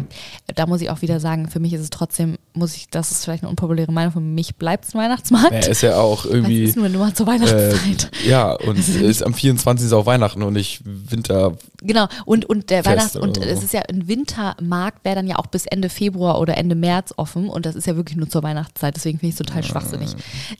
[0.55, 3.23] da muss ich auch wieder sagen, für mich ist es trotzdem, muss ich, das ist
[3.23, 5.51] vielleicht eine unpopuläre Meinung, für mich bleibt es ein Weihnachtsmarkt.
[5.51, 6.63] Ja, ist ja auch irgendwie.
[6.63, 8.09] es ist nur immer zur Äh, Weihnachtszeit.
[8.25, 9.85] ja, und es ist am 24.
[9.85, 11.55] ist auch Weihnachten und nicht Winter.
[11.83, 13.43] Genau, und, und der Weihnachts- und so.
[13.43, 17.13] es ist ja ein Wintermarkt, wäre dann ja auch bis Ende Februar oder Ende März
[17.17, 20.09] offen und das ist ja wirklich nur zur Weihnachtszeit, deswegen finde ich es total schwachsinnig.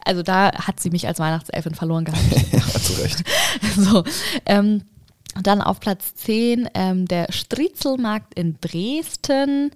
[0.06, 2.21] Also da hat sie mich als Weihnachtselfin verloren gehabt.
[2.52, 3.24] Ja, zu Recht.
[3.76, 4.04] so,
[4.45, 4.84] ähm,
[5.41, 9.71] dann auf Platz 10 ähm, der Striezelmarkt in Dresden.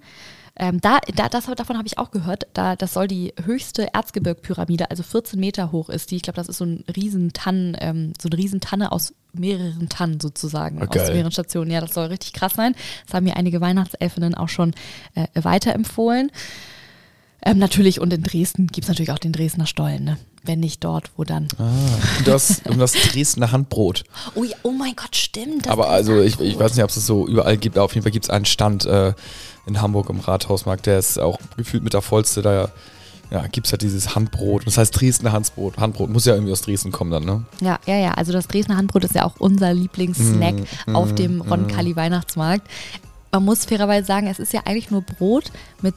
[0.55, 2.47] Ähm, da, da, das, davon habe ich auch gehört.
[2.53, 6.17] Da, das soll die höchste Erzgebirgpyramide, also 14 Meter hoch ist die.
[6.17, 10.81] Ich glaube, das ist so ein Riesentannen, ähm, so eine Riesentanne aus mehreren Tannen sozusagen,
[10.81, 11.71] Ah, aus mehreren Stationen.
[11.71, 12.75] Ja, das soll richtig krass sein.
[13.05, 14.73] Das haben mir einige Weihnachtselfinnen auch schon
[15.15, 16.29] äh, weiterempfohlen.
[17.43, 20.03] Ähm, natürlich, und in Dresden gibt es natürlich auch den Dresdner Stollen.
[20.03, 20.17] Ne?
[20.43, 21.47] Wenn nicht dort, wo dann?
[21.57, 21.69] Ah,
[22.25, 24.03] das, und das Dresdner Handbrot.
[24.35, 25.65] Oh, ja, oh mein Gott, stimmt.
[25.65, 27.93] das Aber also ich, ich weiß nicht, ob es das so überall gibt, aber auf
[27.93, 29.13] jeden Fall gibt es einen Stand äh,
[29.65, 32.71] in Hamburg im Rathausmarkt, der ist auch gefühlt mit der vollste, da
[33.31, 34.65] ja, gibt es halt dieses Handbrot.
[34.65, 35.77] Das heißt Dresdner Handbrot.
[35.77, 37.45] Handbrot muss ja irgendwie aus Dresden kommen dann, ne?
[37.61, 38.11] Ja, ja, ja.
[38.11, 40.55] Also das Dresdner Handbrot ist ja auch unser Lieblingssnack
[40.87, 42.67] Mm, auf dem Roncalli Weihnachtsmarkt.
[43.31, 45.93] Man muss fairerweise sagen, es ist ja eigentlich nur Brot mit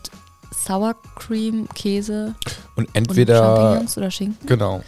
[0.65, 2.35] Sour Cream, Käse
[2.77, 3.37] Und und entweder.
[3.39, 4.47] Champignons oder Schinken.
[4.47, 4.83] Genau.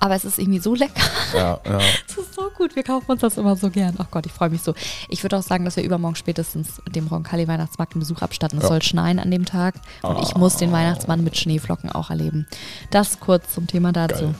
[0.00, 1.00] Aber es ist irgendwie so lecker.
[1.34, 1.78] Ja, ja.
[2.08, 2.76] Es ist so gut.
[2.76, 3.94] Wir kaufen uns das immer so gern.
[3.98, 4.74] Ach Gott, ich freue mich so.
[5.08, 8.58] Ich würde auch sagen, dass wir übermorgen spätestens dem Roncalli Weihnachtsmarkt einen Besuch abstatten.
[8.58, 8.68] Es Ja.
[8.68, 12.46] soll schneien an dem Tag und ich muss den Weihnachtsmann mit Schneeflocken auch erleben.
[12.90, 14.24] Das kurz zum Thema dazu.
[14.24, 14.34] Geil.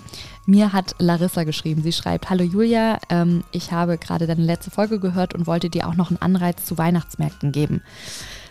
[0.47, 1.83] Mir hat Larissa geschrieben.
[1.83, 5.89] Sie schreibt: Hallo Julia, ähm, ich habe gerade deine letzte Folge gehört und wollte dir
[5.89, 7.81] auch noch einen Anreiz zu Weihnachtsmärkten geben.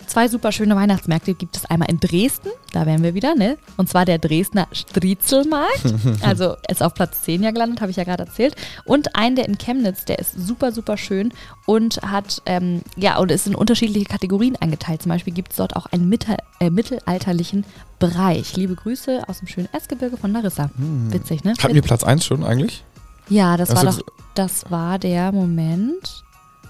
[0.07, 3.57] Zwei super schöne Weihnachtsmärkte gibt es einmal in Dresden, da wären wir wieder, ne?
[3.77, 5.93] Und zwar der Dresdner Striezelmarkt.
[6.21, 8.55] Also ist auf Platz 10 ja gelandet, habe ich ja gerade erzählt.
[8.85, 11.33] Und einen, der in Chemnitz, der ist super, super schön
[11.65, 15.01] und hat, ähm, ja, und ist in unterschiedliche Kategorien eingeteilt.
[15.01, 17.65] Zum Beispiel gibt es dort auch einen Mitte, äh, mittelalterlichen
[17.99, 18.55] Bereich.
[18.55, 20.69] Liebe Grüße aus dem schönen Erzgebirge von Larissa.
[20.77, 21.53] Witzig, ne?
[21.61, 22.83] Hatten wir Platz 1 schon eigentlich?
[23.29, 26.23] Ja, das war Also- doch, das war der Moment.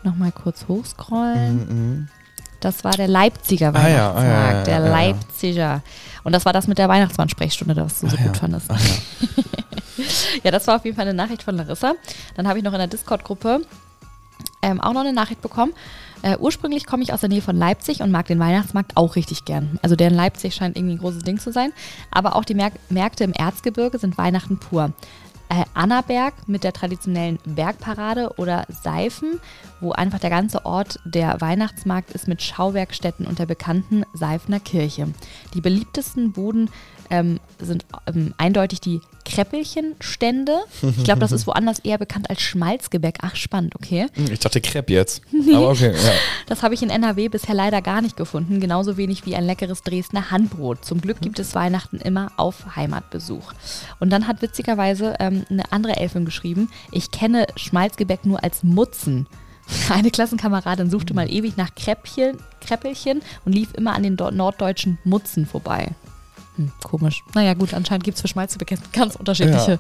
[0.04, 1.56] Nochmal kurz hochscrollen.
[2.00, 2.08] Mhm.
[2.64, 4.88] Das war der Leipziger Ah Weihnachtsmarkt, ah ja, ja, ja, der ja.
[4.88, 5.82] Leipziger.
[6.24, 8.72] Und das war das mit der Weihnachtsmann-Sprechstunde, das du so Ah gut fandest.
[8.72, 8.78] ah
[10.44, 11.94] ja, das war auf jeden Fall eine Nachricht von Larissa.
[12.36, 13.62] Dann habe ich noch in der Discord-Gruppe
[14.62, 15.74] ähm, auch noch eine Nachricht bekommen.
[16.22, 19.44] Äh, ursprünglich komme ich aus der Nähe von Leipzig und mag den Weihnachtsmarkt auch richtig
[19.44, 19.78] gern.
[19.82, 21.74] Also der in Leipzig scheint irgendwie ein großes Ding zu sein.
[22.12, 24.94] Aber auch die Merk Märkte im Erzgebirge sind Weihnachten pur.
[25.54, 29.40] Äh, Annaberg mit der traditionellen Bergparade oder Seifen,
[29.82, 35.10] wo einfach der ganze Ort der Weihnachtsmarkt ist mit Schauwerkstätten und der bekannten Seifener Kirche.
[35.54, 36.72] Die beliebtesten Buden
[37.12, 40.60] ähm, sind ähm, eindeutig die Kreppelchenstände.
[40.98, 43.18] Ich glaube, das ist woanders eher bekannt als Schmalzgebäck.
[43.22, 44.08] Ach, spannend, okay.
[44.32, 45.22] Ich dachte Crepe jetzt.
[45.54, 46.12] Aber okay, ja.
[46.48, 48.60] Das habe ich in NRW bisher leider gar nicht gefunden.
[48.60, 50.84] Genauso wenig wie ein leckeres Dresdner Handbrot.
[50.86, 53.54] Zum Glück gibt es Weihnachten immer auf Heimatbesuch.
[54.00, 59.28] Und dann hat witzigerweise ähm, eine andere Elfin geschrieben, ich kenne Schmalzgebäck nur als Mutzen.
[59.90, 65.46] Eine Klassenkameradin suchte mal ewig nach Kräppchen, Kräppelchen und lief immer an den norddeutschen Mutzen
[65.46, 65.92] vorbei.
[66.56, 67.24] Hm, komisch.
[67.34, 69.80] Naja gut, anscheinend gibt es für Schmalzgebäck ganz unterschiedliche.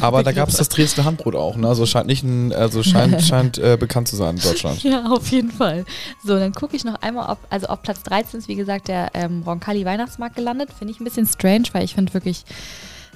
[0.00, 1.68] Aber da gab es das Dresdner Handbrot auch, ne?
[1.68, 4.82] Also scheint nicht ein, also scheint, scheint äh, bekannt zu sein in Deutschland.
[4.82, 5.84] Ja, auf jeden Fall.
[6.24, 9.10] So, dann gucke ich noch einmal, ob, also auf Platz 13 ist wie gesagt der
[9.12, 10.70] ähm, Roncalli Weihnachtsmarkt gelandet.
[10.76, 12.44] Finde ich ein bisschen strange, weil ich finde wirklich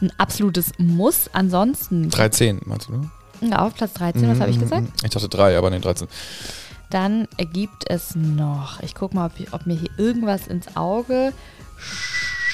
[0.02, 1.31] ein absolutes Muss.
[1.33, 3.11] Ansonsten, 13, meinst du, ne?
[3.40, 4.87] ja, auf Platz 13, was habe ich gesagt?
[5.02, 6.07] Ich dachte drei, aber nee, 13.
[6.90, 11.33] Dann gibt es noch, ich gucke mal, ob, ob mir hier irgendwas ins Auge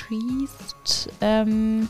[0.08, 1.08] schießt.
[1.20, 1.88] Ähm,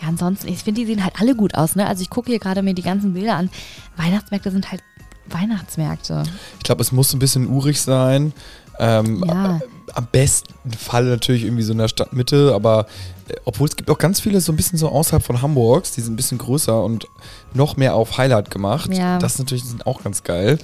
[0.00, 1.86] ja, ansonsten, ich finde, die sehen halt alle gut aus, ne?
[1.86, 3.50] Also ich gucke hier gerade mir die ganzen Bilder an.
[3.96, 4.82] Weihnachtsmärkte sind halt
[5.28, 6.22] Weihnachtsmärkte.
[6.58, 8.32] Ich glaube, es muss ein bisschen urig sein.
[8.78, 9.60] Ähm, Ja.
[9.92, 12.86] Am besten Fall natürlich irgendwie so in der Stadtmitte, aber
[13.26, 16.00] äh, obwohl es gibt auch ganz viele so ein bisschen so außerhalb von Hamburgs, die
[16.00, 17.08] sind ein bisschen größer und
[17.54, 18.94] noch mehr auf Highlight gemacht.
[18.94, 19.18] Ja.
[19.18, 20.58] Das natürlich sind auch ganz geil.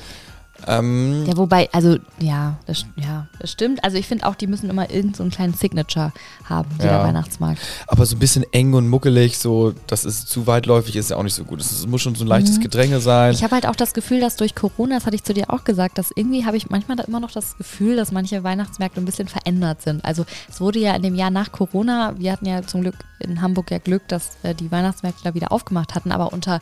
[0.66, 3.84] Ähm, Ja, wobei, also ja, das, ja, das stimmt.
[3.84, 6.12] Also ich finde auch, die müssen immer irgend so einen kleinen Signature
[6.44, 7.04] haben, jeder Ja.
[7.04, 7.60] Weihnachtsmarkt.
[7.86, 11.22] Aber so ein bisschen eng und muckelig, so, das ist zu weitläufig, ist ja auch
[11.22, 11.60] nicht so gut.
[11.60, 13.30] Es muss schon so ein leichtes Gedränge sein.
[13.30, 13.34] Mhm.
[13.36, 15.64] Ich habe halt auch das Gefühl, dass durch Corona, das hatte ich zu dir auch
[15.64, 19.28] gesagt, dass irgendwie habe ich manchmal immer noch das Gefühl, dass manche Weihnachtsmärkte ein bisschen
[19.28, 20.04] verändert sind.
[20.04, 23.40] Also es wurde ja in dem Jahr nach Corona, wir hatten ja zum Glück in
[23.42, 26.60] Hamburg ja Glück, dass äh, die Weihnachtsmärkte da wieder aufgemacht hatten, aber unter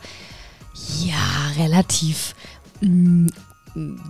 [1.03, 1.15] ja
[1.57, 2.35] relativ
[2.81, 3.27] mm,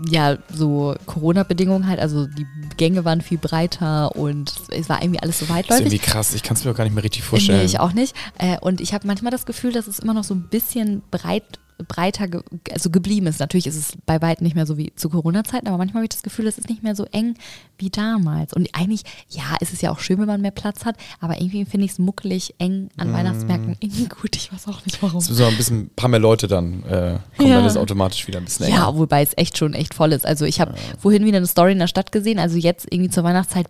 [0.08, 2.46] ja, so Corona-Bedingungen halt, also die
[2.78, 5.86] Gänge waren viel breiter und es war irgendwie alles so das ist weitläufig.
[5.86, 7.60] irgendwie krass, ich kann es mir auch gar nicht mehr richtig vorstellen.
[7.60, 8.16] Nee, ich auch nicht.
[8.38, 11.60] Äh, und ich habe manchmal das Gefühl, dass es immer noch so ein bisschen breit,
[11.88, 13.40] breiter ge also geblieben ist.
[13.40, 16.10] Natürlich ist es bei weitem nicht mehr so wie zu Corona-Zeiten, aber manchmal habe ich
[16.10, 17.36] das Gefühl, es ist nicht mehr so eng
[17.78, 18.54] wie damals.
[18.54, 21.66] Und eigentlich, ja, es ist ja auch schön, wenn man mehr Platz hat, aber irgendwie
[21.66, 24.36] finde ich es muckelig eng an Weihnachtsmärkten irgendwie gut.
[24.36, 25.18] Ich weiß auch nicht warum.
[25.18, 27.58] Es auch ein bisschen ein paar mehr Leute dann äh, kommen, Ja.
[27.58, 28.76] dann es automatisch wieder ein bisschen enger.
[28.78, 30.26] Ja, wobei es echt schon echt voll ist.
[30.26, 32.40] Also ich habe vorhin wieder eine Story in der Stadt gesehen.
[32.40, 33.68] Also jetzt irgendwie zur Weihnachtszeit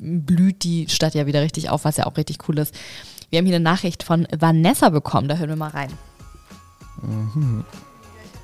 [0.00, 2.74] blüht die Stadt ja wieder richtig auf, was ja auch richtig cool ist.
[3.30, 5.28] Wir haben hier eine Nachricht von Vanessa bekommen.
[5.28, 5.90] Da hören wir mal rein.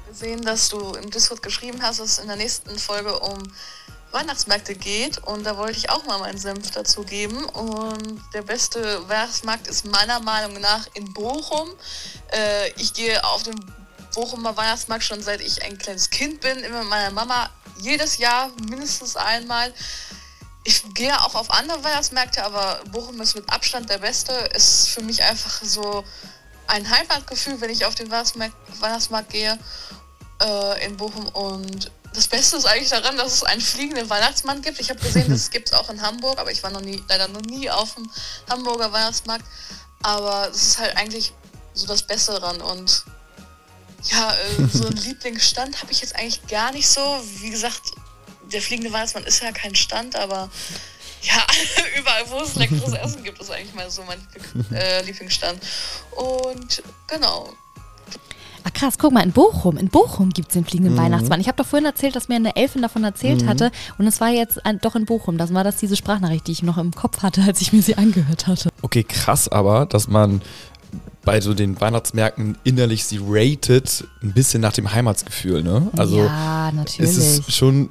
[0.09, 3.39] Gesehen, dass du im Discord geschrieben hast, dass es in der nächsten Folge um
[4.13, 9.09] Weihnachtsmärkte geht und da wollte ich auch mal meinen Senf dazu geben und der beste
[9.09, 11.71] Weihnachtsmarkt ist meiner Meinung nach in Bochum.
[12.33, 13.55] Äh, ich gehe auf den
[14.15, 18.51] Bochumer Weihnachtsmarkt schon seit ich ein kleines Kind bin, immer mit meiner Mama jedes Jahr
[18.69, 19.73] mindestens einmal.
[20.65, 24.33] Ich gehe auch auf andere Weihnachtsmärkte, aber Bochum ist mit Abstand der beste.
[24.55, 26.05] Ist für mich einfach so
[26.71, 29.59] ein Heimatgefühl, wenn ich auf den Weihnachtsmarkt, Weihnachtsmarkt gehe
[30.43, 31.27] äh, in Bochum.
[31.29, 34.81] Und das Beste ist eigentlich daran, dass es einen fliegenden Weihnachtsmann gibt.
[34.81, 37.29] Ich habe gesehen, das gibt es auch in Hamburg, aber ich war noch nie, leider
[37.29, 38.11] noch nie auf dem
[38.49, 39.45] Hamburger Weihnachtsmarkt.
[40.03, 41.33] Aber es ist halt eigentlich
[41.75, 42.61] so das Beste daran.
[42.61, 43.05] Und
[44.05, 47.21] ja, äh, so einen Lieblingsstand habe ich jetzt eigentlich gar nicht so.
[47.39, 47.83] Wie gesagt,
[48.53, 50.51] der fliegende Weihnachtsmann ist ja kein Stand, aber
[51.23, 51.47] ja,
[51.99, 54.19] überall, wo es leckeres Essen gibt, ist eigentlich mal so mein
[54.73, 55.61] äh, Lieblingsstand.
[56.17, 57.53] Und genau,
[58.63, 61.41] Ah krass, guck mal, in Bochum, in Bochum gibt es den fliegenden Weihnachtsmann.
[61.41, 64.29] Ich habe doch vorhin erzählt, dass mir eine Elfin davon erzählt hatte und es war
[64.29, 65.39] jetzt ein, doch in Bochum.
[65.39, 67.97] Das war das diese Sprachnachricht, die ich noch im Kopf hatte, als ich mir sie
[67.97, 68.71] angehört hatte.
[68.83, 70.43] Okay, krass aber, dass man
[71.25, 75.89] bei so den Weihnachtsmärkten innerlich sie rated ein bisschen nach dem Heimatsgefühl, ne?
[75.97, 77.11] Also ja, natürlich.
[77.11, 77.91] es ist schon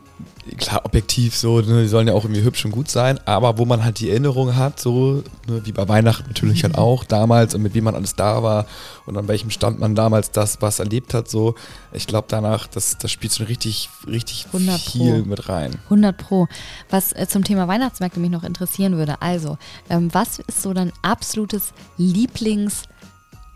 [0.57, 3.65] klar objektiv so, ne, die sollen ja auch irgendwie hübsch und gut sein, aber wo
[3.65, 7.61] man halt die Erinnerung hat, so ne, wie bei Weihnachten natürlich halt auch damals und
[7.61, 8.65] mit wem man alles da war
[9.05, 11.55] und an welchem Stand man damals das was erlebt hat, so
[11.91, 15.29] ich glaube danach, das, das spielt schon richtig, richtig 100 viel Pro.
[15.29, 15.75] mit rein.
[15.85, 16.47] 100 Pro.
[16.89, 19.21] Was äh, zum Thema Weihnachtsmärkte mich noch interessieren würde.
[19.21, 19.57] Also,
[19.89, 21.73] ähm, was ist so dein absolutes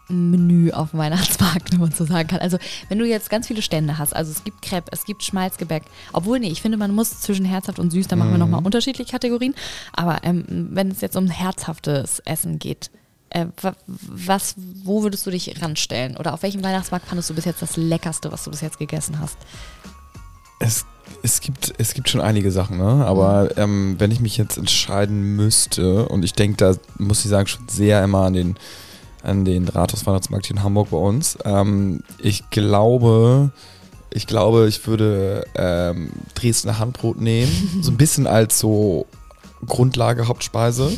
[0.10, 2.40] Lieblingsmenü auf dem Weihnachtsmarkt, wenn man so sagen kann?
[2.40, 2.58] Also,
[2.90, 6.40] wenn du jetzt ganz viele Stände hast, also es gibt Crepe, es gibt Schmalzgebäck, obwohl,
[6.40, 9.56] nee, ich finde, man muss zwischen herzhaft und süß, da machen wir nochmal unterschiedliche Kategorien.
[9.94, 12.92] Aber ähm, wenn es jetzt um herzhaftes Essen geht,
[13.30, 16.18] äh, wa- was, wo würdest du dich ranstellen?
[16.18, 19.20] Oder auf welchem Weihnachtsmarkt fandest du bis jetzt das Leckerste, was du bis jetzt gegessen
[19.20, 19.38] hast?
[20.60, 20.86] Es,
[21.24, 23.06] es, gibt, es gibt schon einige Sachen, ne?
[23.06, 27.48] aber ähm, wenn ich mich jetzt entscheiden müsste, und ich denke, da muss ich sagen,
[27.48, 28.56] schon sehr immer an den,
[29.24, 31.38] an den Rathaus-Weihnachtsmarkt hier in Hamburg bei uns.
[31.46, 33.52] Ähm, ich glaube,
[34.12, 39.08] ich glaube, ich würde ähm, Dresdner Handbrot nehmen, so ein bisschen als so
[39.66, 40.92] Grundlage, Hauptspeise.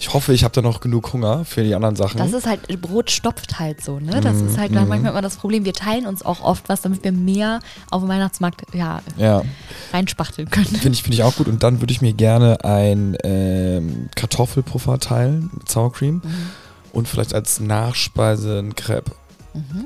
[0.00, 2.18] Ich hoffe, ich habe da noch genug Hunger für die anderen Sachen.
[2.18, 4.20] Das ist halt, Brot stopft halt so, ne?
[4.20, 5.64] Das ist halt dann manchmal immer das Problem.
[5.64, 7.60] Wir teilen uns auch oft was, damit wir mehr
[7.90, 9.42] auf dem Weihnachtsmarkt ja, ja,
[9.92, 10.66] reinspachteln können.
[10.66, 11.48] finde ich, finde ich auch gut.
[11.48, 16.22] Und dann würde ich mir gerne ein ähm, Kartoffelpuffer teilen mit Sour Cream
[16.96, 19.12] und vielleicht als Nachspeise ein Crepe.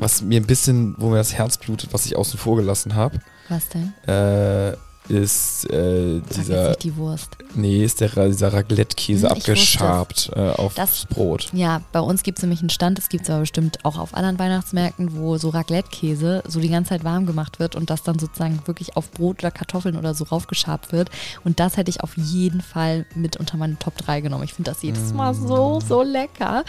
[0.01, 3.21] Was mir ein bisschen, wo mir das Herz blutet, was ich außen vor gelassen habe,
[3.49, 3.93] Was denn?
[4.07, 4.77] äh,
[5.11, 7.37] ist äh, dieser, jetzt nicht die Wurst.
[7.55, 9.41] nee, ist der, dieser Raclette-Käse Hm, es.
[9.49, 11.49] abgeschabt äh, aufs Das- Brot.
[11.53, 14.15] Ja, bei uns gibt es nämlich einen Stand, das gibt es aber bestimmt auch auf
[14.15, 18.19] anderen Weihnachtsmärkten, wo so Raclette-Käse so die ganze Zeit warm gemacht wird und das dann
[18.19, 21.11] sozusagen wirklich auf Brot oder Kartoffeln oder so raufgeschabt wird.
[21.45, 24.45] Und das hätte ich auf jeden Fall mit unter meine Top 3 genommen.
[24.45, 26.65] Ich finde das jedes Mal so, so lecker.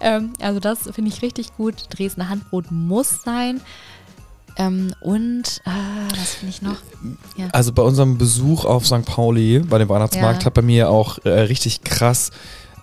[0.00, 1.74] Ähm, also das finde ich richtig gut.
[1.90, 3.60] Dresdner Handbrot muss sein.
[4.56, 5.70] Ähm, und, äh,
[6.18, 6.76] was finde ich noch?
[7.36, 7.46] Ja.
[7.52, 9.04] Also bei unserem Besuch auf St.
[9.04, 10.46] Pauli bei dem Weihnachtsmarkt Ja.
[10.46, 12.30] hat bei mir auch äh, richtig krass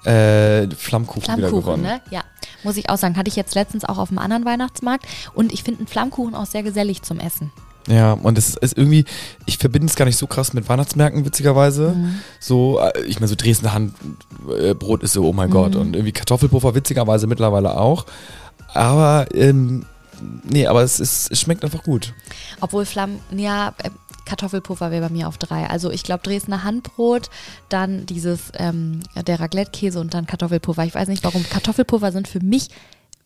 [0.05, 1.83] äh, Flammkuchen, wieder Flammkuchen, gewonnen.
[1.83, 2.01] ne?
[2.11, 2.23] Ja,
[2.63, 3.17] muss ich auch sagen.
[3.17, 5.05] Hatte ich jetzt letztens auch auf einem anderen Weihnachtsmarkt.
[5.33, 7.51] Und ich finde einen Flammkuchen auch sehr gesellig zum Essen.
[7.89, 9.05] Ja, und es ist irgendwie,
[9.45, 11.89] ich verbinde es gar nicht so krass mit Weihnachtsmärkten, witzigerweise.
[11.95, 12.19] Mhm.
[12.39, 15.73] So, äh, ich meine, so Dresdner Handbrot ist so, oh mein Gott.
[15.75, 15.81] Mhm.
[15.81, 18.05] Und irgendwie Kartoffelpuffer, witzigerweise mittlerweile auch.
[18.73, 19.85] Aber, ähm,
[20.43, 22.13] nee, aber es, ist, es schmeckt einfach gut.
[22.59, 23.89] Obwohl Flamm, ja, äh,
[24.25, 25.69] Kartoffelpuffer wäre bei mir auf drei.
[25.69, 27.29] Also ich glaube Dresdner Handbrot,
[27.69, 30.83] dann dieses, ähm, der Raclette-Käse und dann Kartoffelpuffer.
[30.83, 31.45] Ich weiß nicht warum.
[31.49, 32.69] Kartoffelpuffer sind für mich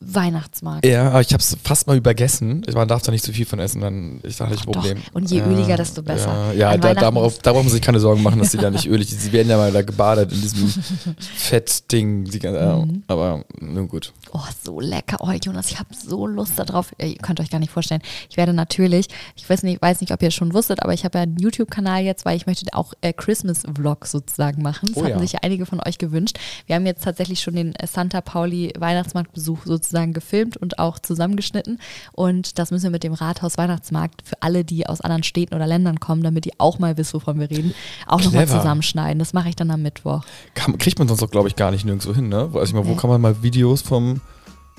[0.01, 0.85] Weihnachtsmarkt.
[0.85, 2.63] Ja, aber ich habe es fast mal übergessen.
[2.73, 4.81] Man darf da nicht zu viel von essen, dann ist da nicht ein Doch.
[4.81, 4.97] Problem.
[5.13, 6.53] Und je ja, öliger, desto besser.
[6.55, 8.87] Ja, ja da, darauf, da brauchen Sie sich keine Sorgen machen, dass die da nicht
[8.87, 9.21] ölig sind.
[9.21, 10.67] Sie werden ja mal da gebadet in diesem
[11.35, 12.25] Fettding.
[12.25, 13.03] Die, ja, Mhm.
[13.07, 14.11] Aber nun gut.
[14.31, 15.17] Oh, so lecker.
[15.19, 16.91] Oh, Jonas, ich habe so Lust darauf.
[16.97, 18.01] Ihr könnt euch gar nicht vorstellen.
[18.29, 21.03] Ich werde natürlich, ich weiß nicht, weiß nicht ob ihr es schon wusstet, aber ich
[21.05, 24.87] habe ja einen YouTube-Kanal jetzt, weil ich möchte auch äh, Christmas-Vlog sozusagen machen.
[24.87, 25.19] Das Oh hatten ja.
[25.19, 26.37] sich ja einige von euch gewünscht.
[26.65, 31.79] Wir haben jetzt tatsächlich schon den äh, Santa Pauli Weihnachtsmarktbesuch sozusagen gefilmt und auch zusammengeschnitten.
[32.11, 35.67] Und das müssen wir mit dem Rathaus Weihnachtsmarkt für alle, die aus anderen Städten oder
[35.67, 37.73] Ländern kommen, damit die auch mal wissen, wovon wir reden,
[38.07, 39.19] auch nochmal zusammenschneiden.
[39.19, 40.23] Das mache ich dann am Mittwoch.
[40.53, 42.49] Kann, kriegt man sonst auch, glaube ich, gar nicht nirgendwo hin, ne?
[42.53, 44.21] Also ich meine, wo kann man mal Videos vom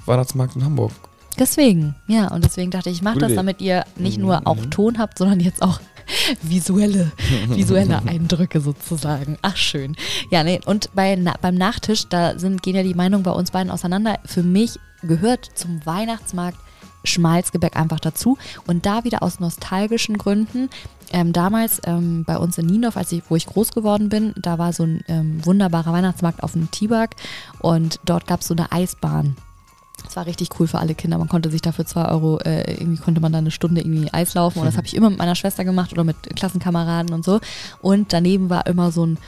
[0.07, 0.92] Weihnachtsmarkt in Hamburg?
[1.38, 4.98] Deswegen, ja, und deswegen dachte ich, ich mache das, damit ihr nicht nur auch Ton
[4.98, 5.81] habt, sondern jetzt auch
[6.42, 7.11] visuelle,
[7.48, 9.38] visuelle Eindrücke sozusagen.
[9.42, 9.96] Ach, schön.
[10.31, 13.51] Ja, nee, und bei, na, beim Nachtisch, da sind, gehen ja die Meinungen bei uns
[13.51, 14.18] beiden auseinander.
[14.25, 16.59] Für mich gehört zum Weihnachtsmarkt
[17.05, 18.38] Schmalzgebäck einfach dazu.
[18.67, 20.71] Und da wieder aus nostalgischen Gründen.
[21.12, 24.59] Ähm, damals ähm, bei uns in Niendorf, als ich, wo ich groß geworden bin, da
[24.59, 27.17] war so ein ähm, wunderbarer Weihnachtsmarkt auf dem Tibak
[27.59, 29.37] und dort gab es so eine Eisbahn.
[30.05, 31.19] Das war richtig cool für alle Kinder.
[31.19, 34.35] Man konnte sich dafür zwei Euro, äh, irgendwie konnte man da eine Stunde irgendwie Eis
[34.35, 34.61] laufen.
[34.61, 37.41] Und das habe ich immer mit meiner Schwester gemacht oder mit Klassenkameraden und so.
[37.83, 39.19] Und daneben war immer so ein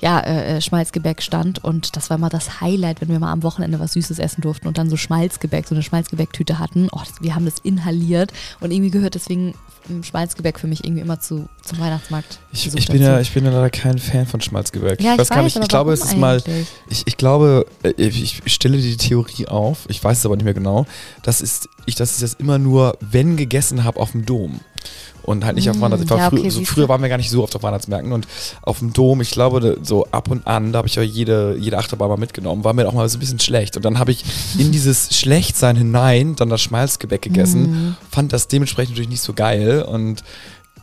[0.00, 3.42] ja, äh, äh, Schmalzgebäck stand und das war immer das Highlight, wenn wir mal am
[3.42, 6.88] Wochenende was Süßes essen durften und dann so Schmalzgebäck, so eine Schmalzgebäcktüte hatten.
[6.92, 9.54] Oh, das, wir haben das inhaliert und irgendwie gehört deswegen
[10.02, 12.38] Schmalzgebäck für mich irgendwie immer zu, zum Weihnachtsmarkt.
[12.52, 13.10] Ich, ich, bin dazu.
[13.10, 15.00] ja, ich bin ja leider kein Fan von Schmalzgebäck.
[15.00, 16.42] Ja, ich weiß weiß, nicht, aber ich glaube, es ist mal,
[16.90, 20.54] ich, ich glaube, ich, ich stelle die Theorie auf, ich weiß es aber nicht mehr
[20.54, 20.86] genau,
[21.22, 24.60] das ist, ich, dass ich das immer nur, wenn gegessen habe, auf dem Dom.
[25.28, 26.18] Und halt nicht auf Mm, Weihnachtsmärkten.
[26.18, 28.26] War ja, frü- okay, so früher waren wir gar nicht so oft auf Weihnachtsmärkten und
[28.62, 31.76] auf dem Dom, ich glaube, so ab und an, da habe ich ja jede, jede
[31.78, 33.76] Achterbahn mal mitgenommen, war mir auch mal so ein bisschen schlecht.
[33.76, 34.24] Und dann habe ich
[34.58, 37.96] in dieses Schlechtsein hinein dann das Schmalzgebäck gegessen, Mhm.
[38.10, 40.24] fand das dementsprechend natürlich nicht so geil und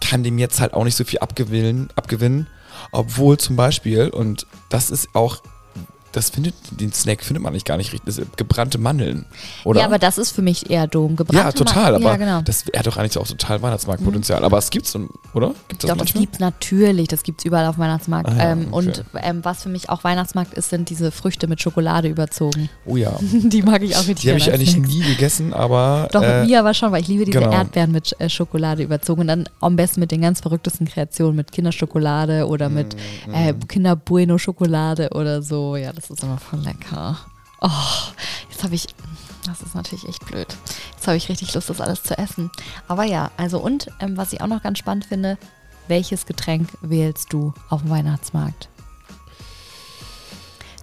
[0.01, 2.47] kann dem jetzt halt auch nicht so viel abgewinnen, abgewinnen.
[2.91, 5.37] Obwohl zum Beispiel, und das ist auch,
[6.15, 9.25] das findet, den Snack findet man nicht gar nicht richtig, das gebrannte Mandeln,
[9.65, 9.81] oder?
[9.81, 11.15] Ja, aber das ist für mich eher Dom.
[11.15, 12.41] Gebrannte ja, total, Ma- aber ja, genau.
[12.41, 14.43] das hat doch eigentlich auch total Weihnachtsmarktpotenzial.
[14.45, 15.53] Aber es gibt's dann, oder?
[15.67, 16.21] Gibt das Doch, das manchmal?
[16.23, 18.29] gibt's natürlich, das gibt's überall auf dem Weihnachtsmarkt.
[18.29, 18.87] Ah ja, ähm, okay.
[18.87, 22.69] Und ähm, was für mich auch Weihnachtsmarkt ist, sind diese Früchte mit Schokolade überzogen.
[22.85, 23.11] Oh ja.
[23.19, 26.49] Die mag ich auch richtig Die habe ich eigentlich nie gegessen, aber Doch, äh, mit
[26.49, 27.51] mir aber schon, weil ich liebe diese genau.
[27.51, 29.21] Erdbeeren mit äh, Schokolade überzogen.
[29.21, 32.95] Und dann am besten mit den ganz verrücktesten Kreationen, mit Kinderschokolade oder mit
[33.27, 35.75] Mm, äh, Kinder Bueno Schokolade oder so.
[35.75, 37.17] Ja, das ist immer voll lecker.
[37.61, 37.69] Oh,
[38.49, 38.87] jetzt habe ich,
[39.45, 40.47] das ist natürlich echt blöd.
[40.93, 42.51] Jetzt habe ich richtig Lust, das alles zu essen.
[42.87, 45.37] Aber ja, also und ähm, was ich auch noch ganz spannend finde,
[45.87, 48.69] welches Getränk wählst du auf dem Weihnachtsmarkt?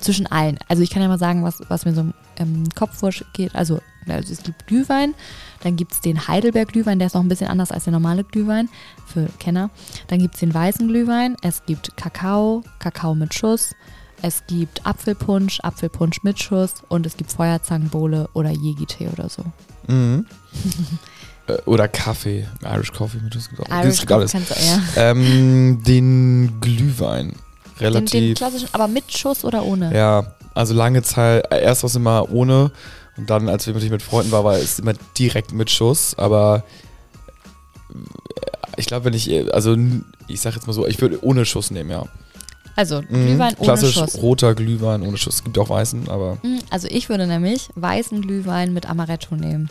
[0.00, 0.58] Zwischen allen.
[0.68, 3.54] Also ich kann ja mal sagen, was, was mir so im ähm, Kopf vorgeht.
[3.54, 5.14] Also, also es gibt Glühwein,
[5.62, 8.68] dann gibt es den Heidelberg-Glühwein, der ist noch ein bisschen anders als der normale Glühwein
[9.06, 9.70] für Kenner.
[10.08, 13.74] Dann gibt es den weißen Glühwein, es gibt Kakao, Kakao mit Schuss,
[14.22, 19.44] es gibt Apfelpunsch, Apfelpunsch mit Schuss und es gibt Feuerzangenbowle oder Jegi-Tee oder so.
[19.86, 20.26] Mhm.
[21.48, 23.82] Äh, Oder Kaffee, Irish Coffee mit auch.
[23.84, 24.30] Irish alles.
[24.30, 24.80] kannst du, ja.
[24.94, 27.34] Ähm, den Glühwein.
[27.80, 28.10] Den, relativ.
[28.12, 29.92] den klassischen, aber mit Schuss oder ohne?
[29.92, 32.70] Ja, also lange Zeit, äh, erst war es immer ohne
[33.16, 36.62] und dann, als wir natürlich mit Freunden waren, war es immer direkt mit Schuss, aber
[37.90, 37.96] äh,
[38.76, 39.76] ich glaube, wenn ich, also
[40.28, 42.04] ich sag jetzt mal so, ich würde ohne Schuss nehmen, ja.
[42.76, 44.22] Also Mhm, Glühwein ohne Klassisch Schuss.
[44.22, 45.36] roter Glühwein ohne Schuss.
[45.36, 49.68] Es gibt auch weißen, aber Mm, Also ich würde nämlich weißen Glühwein mit Amaretto nehmen.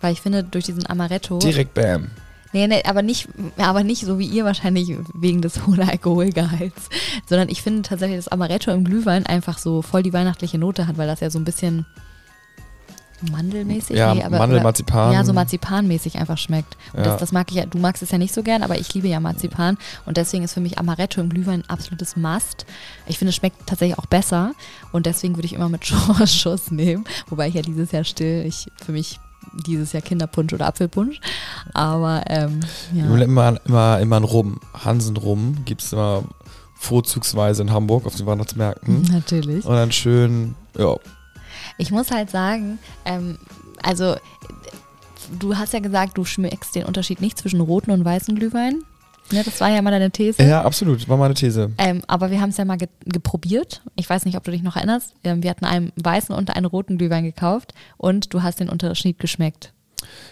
[0.00, 1.38] Weil ich finde, durch diesen Amaretto.
[1.38, 2.08] direkt Bam.
[2.52, 6.88] Nee, nee, aber nicht, aber nicht so wie ihr wahrscheinlich wegen des hohen Alkoholgehalts.
[7.26, 10.96] Sondern ich finde tatsächlich, dass Amaretto im Glühwein einfach so voll die weihnachtliche Note hat,
[10.96, 11.84] weil das ja so ein bisschen
[13.30, 15.12] mandelmäßig Ja, nee, aber, Mandel, oder- Marzipan.
[15.12, 16.76] Ja, so marzipanmäßig einfach schmeckt.
[16.92, 17.04] Und Ja.
[17.12, 19.08] das, das mag ich ja, du magst es ja nicht so gern, aber ich liebe
[19.08, 19.78] ja Marzipan.
[20.06, 22.66] Und deswegen ist für mich Amaretto im Glühwein ein absolutes Must.
[23.06, 24.52] Ich finde, es schmeckt tatsächlich auch besser.
[24.92, 27.04] Und deswegen würde ich immer mit Schuss Schuss nehmen.
[27.28, 29.18] Wobei ich ja dieses Jahr still, ich für mich
[29.66, 31.20] dieses Jahr Kinderpunsch oder Apfelpunsch.
[31.74, 32.60] Aber ähm,
[32.92, 33.04] Ja.
[33.04, 34.58] Immer, immer, immer ein Rum.
[34.84, 36.24] Hansen Rum gibt es immer
[36.76, 39.02] vorzugsweise in Hamburg auf den Weihnachtsmärkten.
[39.12, 39.64] Natürlich.
[39.64, 40.96] Und dann schön, ja,
[41.78, 43.38] Ich muss halt sagen, ähm,
[43.82, 44.16] also
[45.38, 48.82] du hast ja gesagt, du schmeckst den Unterschied nicht zwischen roten und weißen Glühwein.
[49.30, 50.42] Ja, das war ja mal deine These.
[50.42, 51.72] ja, absolut, war meine These.
[51.78, 53.82] Ähm, aber wir haben es ja mal ge geprobiert.
[53.96, 55.14] Ich weiß nicht, ob du dich noch erinnerst.
[55.24, 59.18] Ähm, wir hatten einen weißen und einen roten Glühwein gekauft und du hast den Unterschied
[59.18, 59.72] geschmeckt.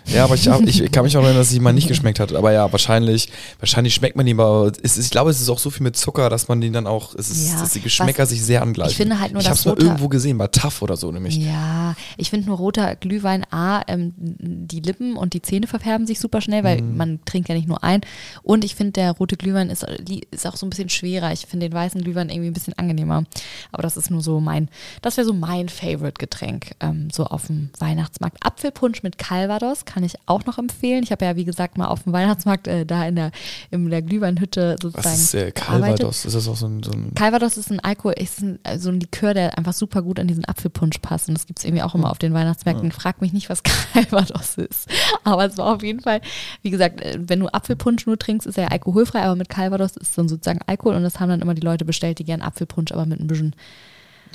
[0.06, 2.32] Ja, aber ich, hab- ich kann mich auch erinnern, dass es mal nicht geschmeckt hat.
[2.34, 3.28] Aber ja, wahrscheinlich,
[3.60, 6.28] wahrscheinlich schmeckt man ihn, aber es ich glaube, es ist auch so viel mit Zucker,
[6.28, 8.90] dass man den dann auch, es ist, Ja, dass die Geschmäcker was- sich sehr angleichen.
[8.90, 11.36] ich finde halt nur, ich dass hab's mal irgendwo gesehen, bei TAF oder so nämlich.
[11.36, 16.18] Ja, ich finde nur roter Glühwein, A, ähm, die Lippen und die Zähne verfärben sich
[16.18, 16.96] super schnell, weil Mhm.
[16.96, 18.00] man trinkt ja nicht nur ein.
[18.42, 19.86] Und ich finde, der rote Glühwein ist,
[20.32, 21.32] ist auch so ein bisschen schwerer.
[21.32, 23.22] Ich finde den weißen Glühwein irgendwie ein bisschen angenehmer.
[23.70, 24.68] Aber das ist nur so mein,
[25.00, 28.38] das wäre so mein Favorite-Getränk, ähm, so auf dem Weihnachtsmarkt.
[28.44, 29.18] Apfelpunsch mit
[29.62, 31.04] Calvados kann ich auch noch empfehlen.
[31.04, 33.30] Ich habe ja, wie gesagt, mal auf dem Weihnachtsmarkt äh, da in der,
[33.70, 35.52] in der Glühweinhütte sozusagen Was ist äh.
[35.52, 36.24] Calvados?
[36.24, 38.98] Ist das auch so ein, so ein Calvados ist ein Alkohol, ist ein, so ein
[38.98, 41.28] Likör, der einfach super gut an diesen Apfelpunsch passt.
[41.28, 42.90] Und das gibt es irgendwie auch immer auf den Weihnachtsmärkten.
[42.90, 44.88] Frag mich nicht, was Calvados ist.
[45.22, 46.20] Aber es war auf jeden Fall,
[46.62, 49.96] wie gesagt, äh, wenn du Apfelpunsch nur trinkst, ist er ja alkoholfrei, aber mit Calvados
[49.96, 50.96] ist dann sozusagen Alkohol.
[50.96, 53.54] Und das haben dann immer die Leute bestellt, die gern Apfelpunsch, aber mit ein bisschen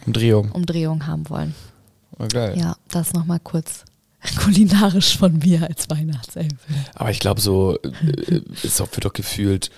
[0.05, 0.51] Umdrehung?
[0.51, 1.53] Umdrehung haben wollen.
[2.17, 2.57] Oh, geil.
[2.57, 3.83] Ja, das nochmal kurz
[4.43, 6.57] kulinarisch von mir als Weihnachtselfe.
[6.95, 9.69] Aber ich glaube, so äh, ist auch, wird doch gefühlt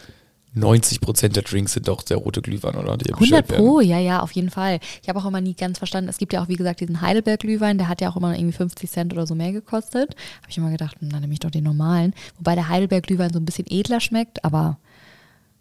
[0.53, 2.97] 90 Prozent der Drinks sind doch der rote Glühwein, oder?
[2.97, 3.65] Die 100 bestellt werden.
[3.65, 4.79] Pro, ja, ja, auf jeden Fall.
[5.01, 7.77] Ich habe auch immer nie ganz verstanden, es gibt ja auch, wie gesagt, diesen Heidelberg-Glühwein,
[7.77, 10.15] der hat ja auch immer irgendwie 50 Cent oder so mehr gekostet.
[10.41, 12.13] Habe ich immer gedacht, dann nehme ich doch den normalen.
[12.37, 14.79] Wobei der Heidelberg-Glühwein so ein bisschen edler schmeckt, aber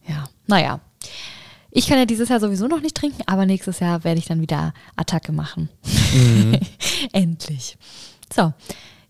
[0.09, 0.81] ja, naja.
[1.71, 4.41] Ich kann ja dieses Jahr sowieso noch nicht trinken, aber nächstes Jahr werde ich dann
[4.41, 5.69] wieder Attacke machen.
[7.13, 7.77] Endlich.
[8.33, 8.53] So.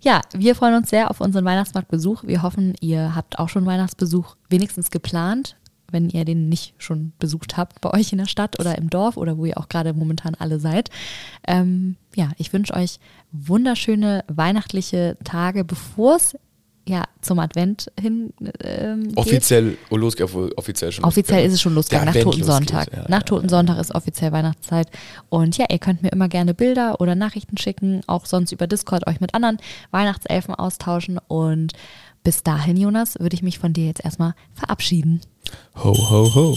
[0.00, 2.22] Ja, wir freuen uns sehr auf unseren Weihnachtsmarktbesuch.
[2.24, 5.56] Wir hoffen, ihr habt auch schon Weihnachtsbesuch wenigstens geplant,
[5.90, 9.16] wenn ihr den nicht schon besucht habt bei euch in der Stadt oder im Dorf
[9.16, 10.90] oder wo ihr auch gerade momentan alle seid.
[11.46, 13.00] Ähm, ja, ich wünsche euch
[13.32, 16.36] wunderschöne weihnachtliche Tage, bevor es
[16.88, 18.32] ja zum Advent hin
[18.62, 19.16] ähm, geht.
[19.16, 21.04] Offiziell, oh, los, obwohl offiziell schon.
[21.04, 22.86] Offiziell ist es schon losgegangen, nach Advent Totensonntag.
[22.86, 24.88] losgeht, ja, nach ja, Totensonntag ist offiziell Weihnachtszeit.
[25.28, 29.06] Und ja, ihr könnt mir immer gerne Bilder oder Nachrichten schicken, auch sonst über Discord
[29.06, 29.58] euch mit anderen
[29.90, 31.18] Weihnachtselfen austauschen.
[31.28, 31.72] Und
[32.22, 35.20] bis dahin, Jonas, würde ich mich von dir jetzt erstmal verabschieden.
[35.76, 36.56] Ho, ho, ho.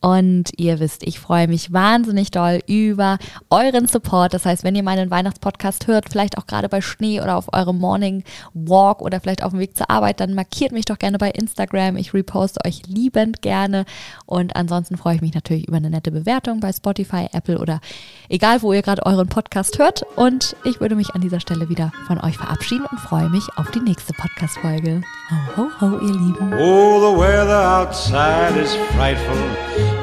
[0.00, 3.18] Und ihr wisst, ich freue mich wahnsinnig doll über
[3.50, 4.32] euren Support.
[4.32, 7.78] Das heißt, wenn ihr meinen Weihnachtspodcast hört, vielleicht auch gerade bei Schnee oder auf eurem
[7.78, 8.22] Morning
[8.54, 11.96] Walk oder vielleicht auf dem Weg zur Arbeit, dann markiert mich doch gerne bei Instagram.
[11.96, 13.86] Ich reposte euch liebend gerne.
[14.26, 17.80] Und ansonsten freue ich mich natürlich über eine nette Bewertung bei Spotify, Apple oder
[18.28, 20.04] egal, wo ihr gerade euren Podcast hört.
[20.14, 23.70] Und ich würde mich an dieser Stelle wieder von euch verabschieden und freue mich auf
[23.72, 25.02] die nächste Podcast-Folge.
[25.30, 26.52] Ho, ho, ho, ihr Lieben.
[26.54, 29.36] Oh, the weather outside is frightful,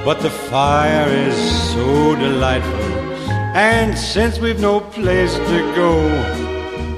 [0.05, 1.35] but the fire is
[1.73, 2.91] so delightful.
[3.55, 5.97] And since we've no place to go,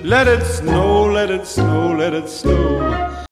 [0.03, 3.26] let it snow, let it snow, let it snow.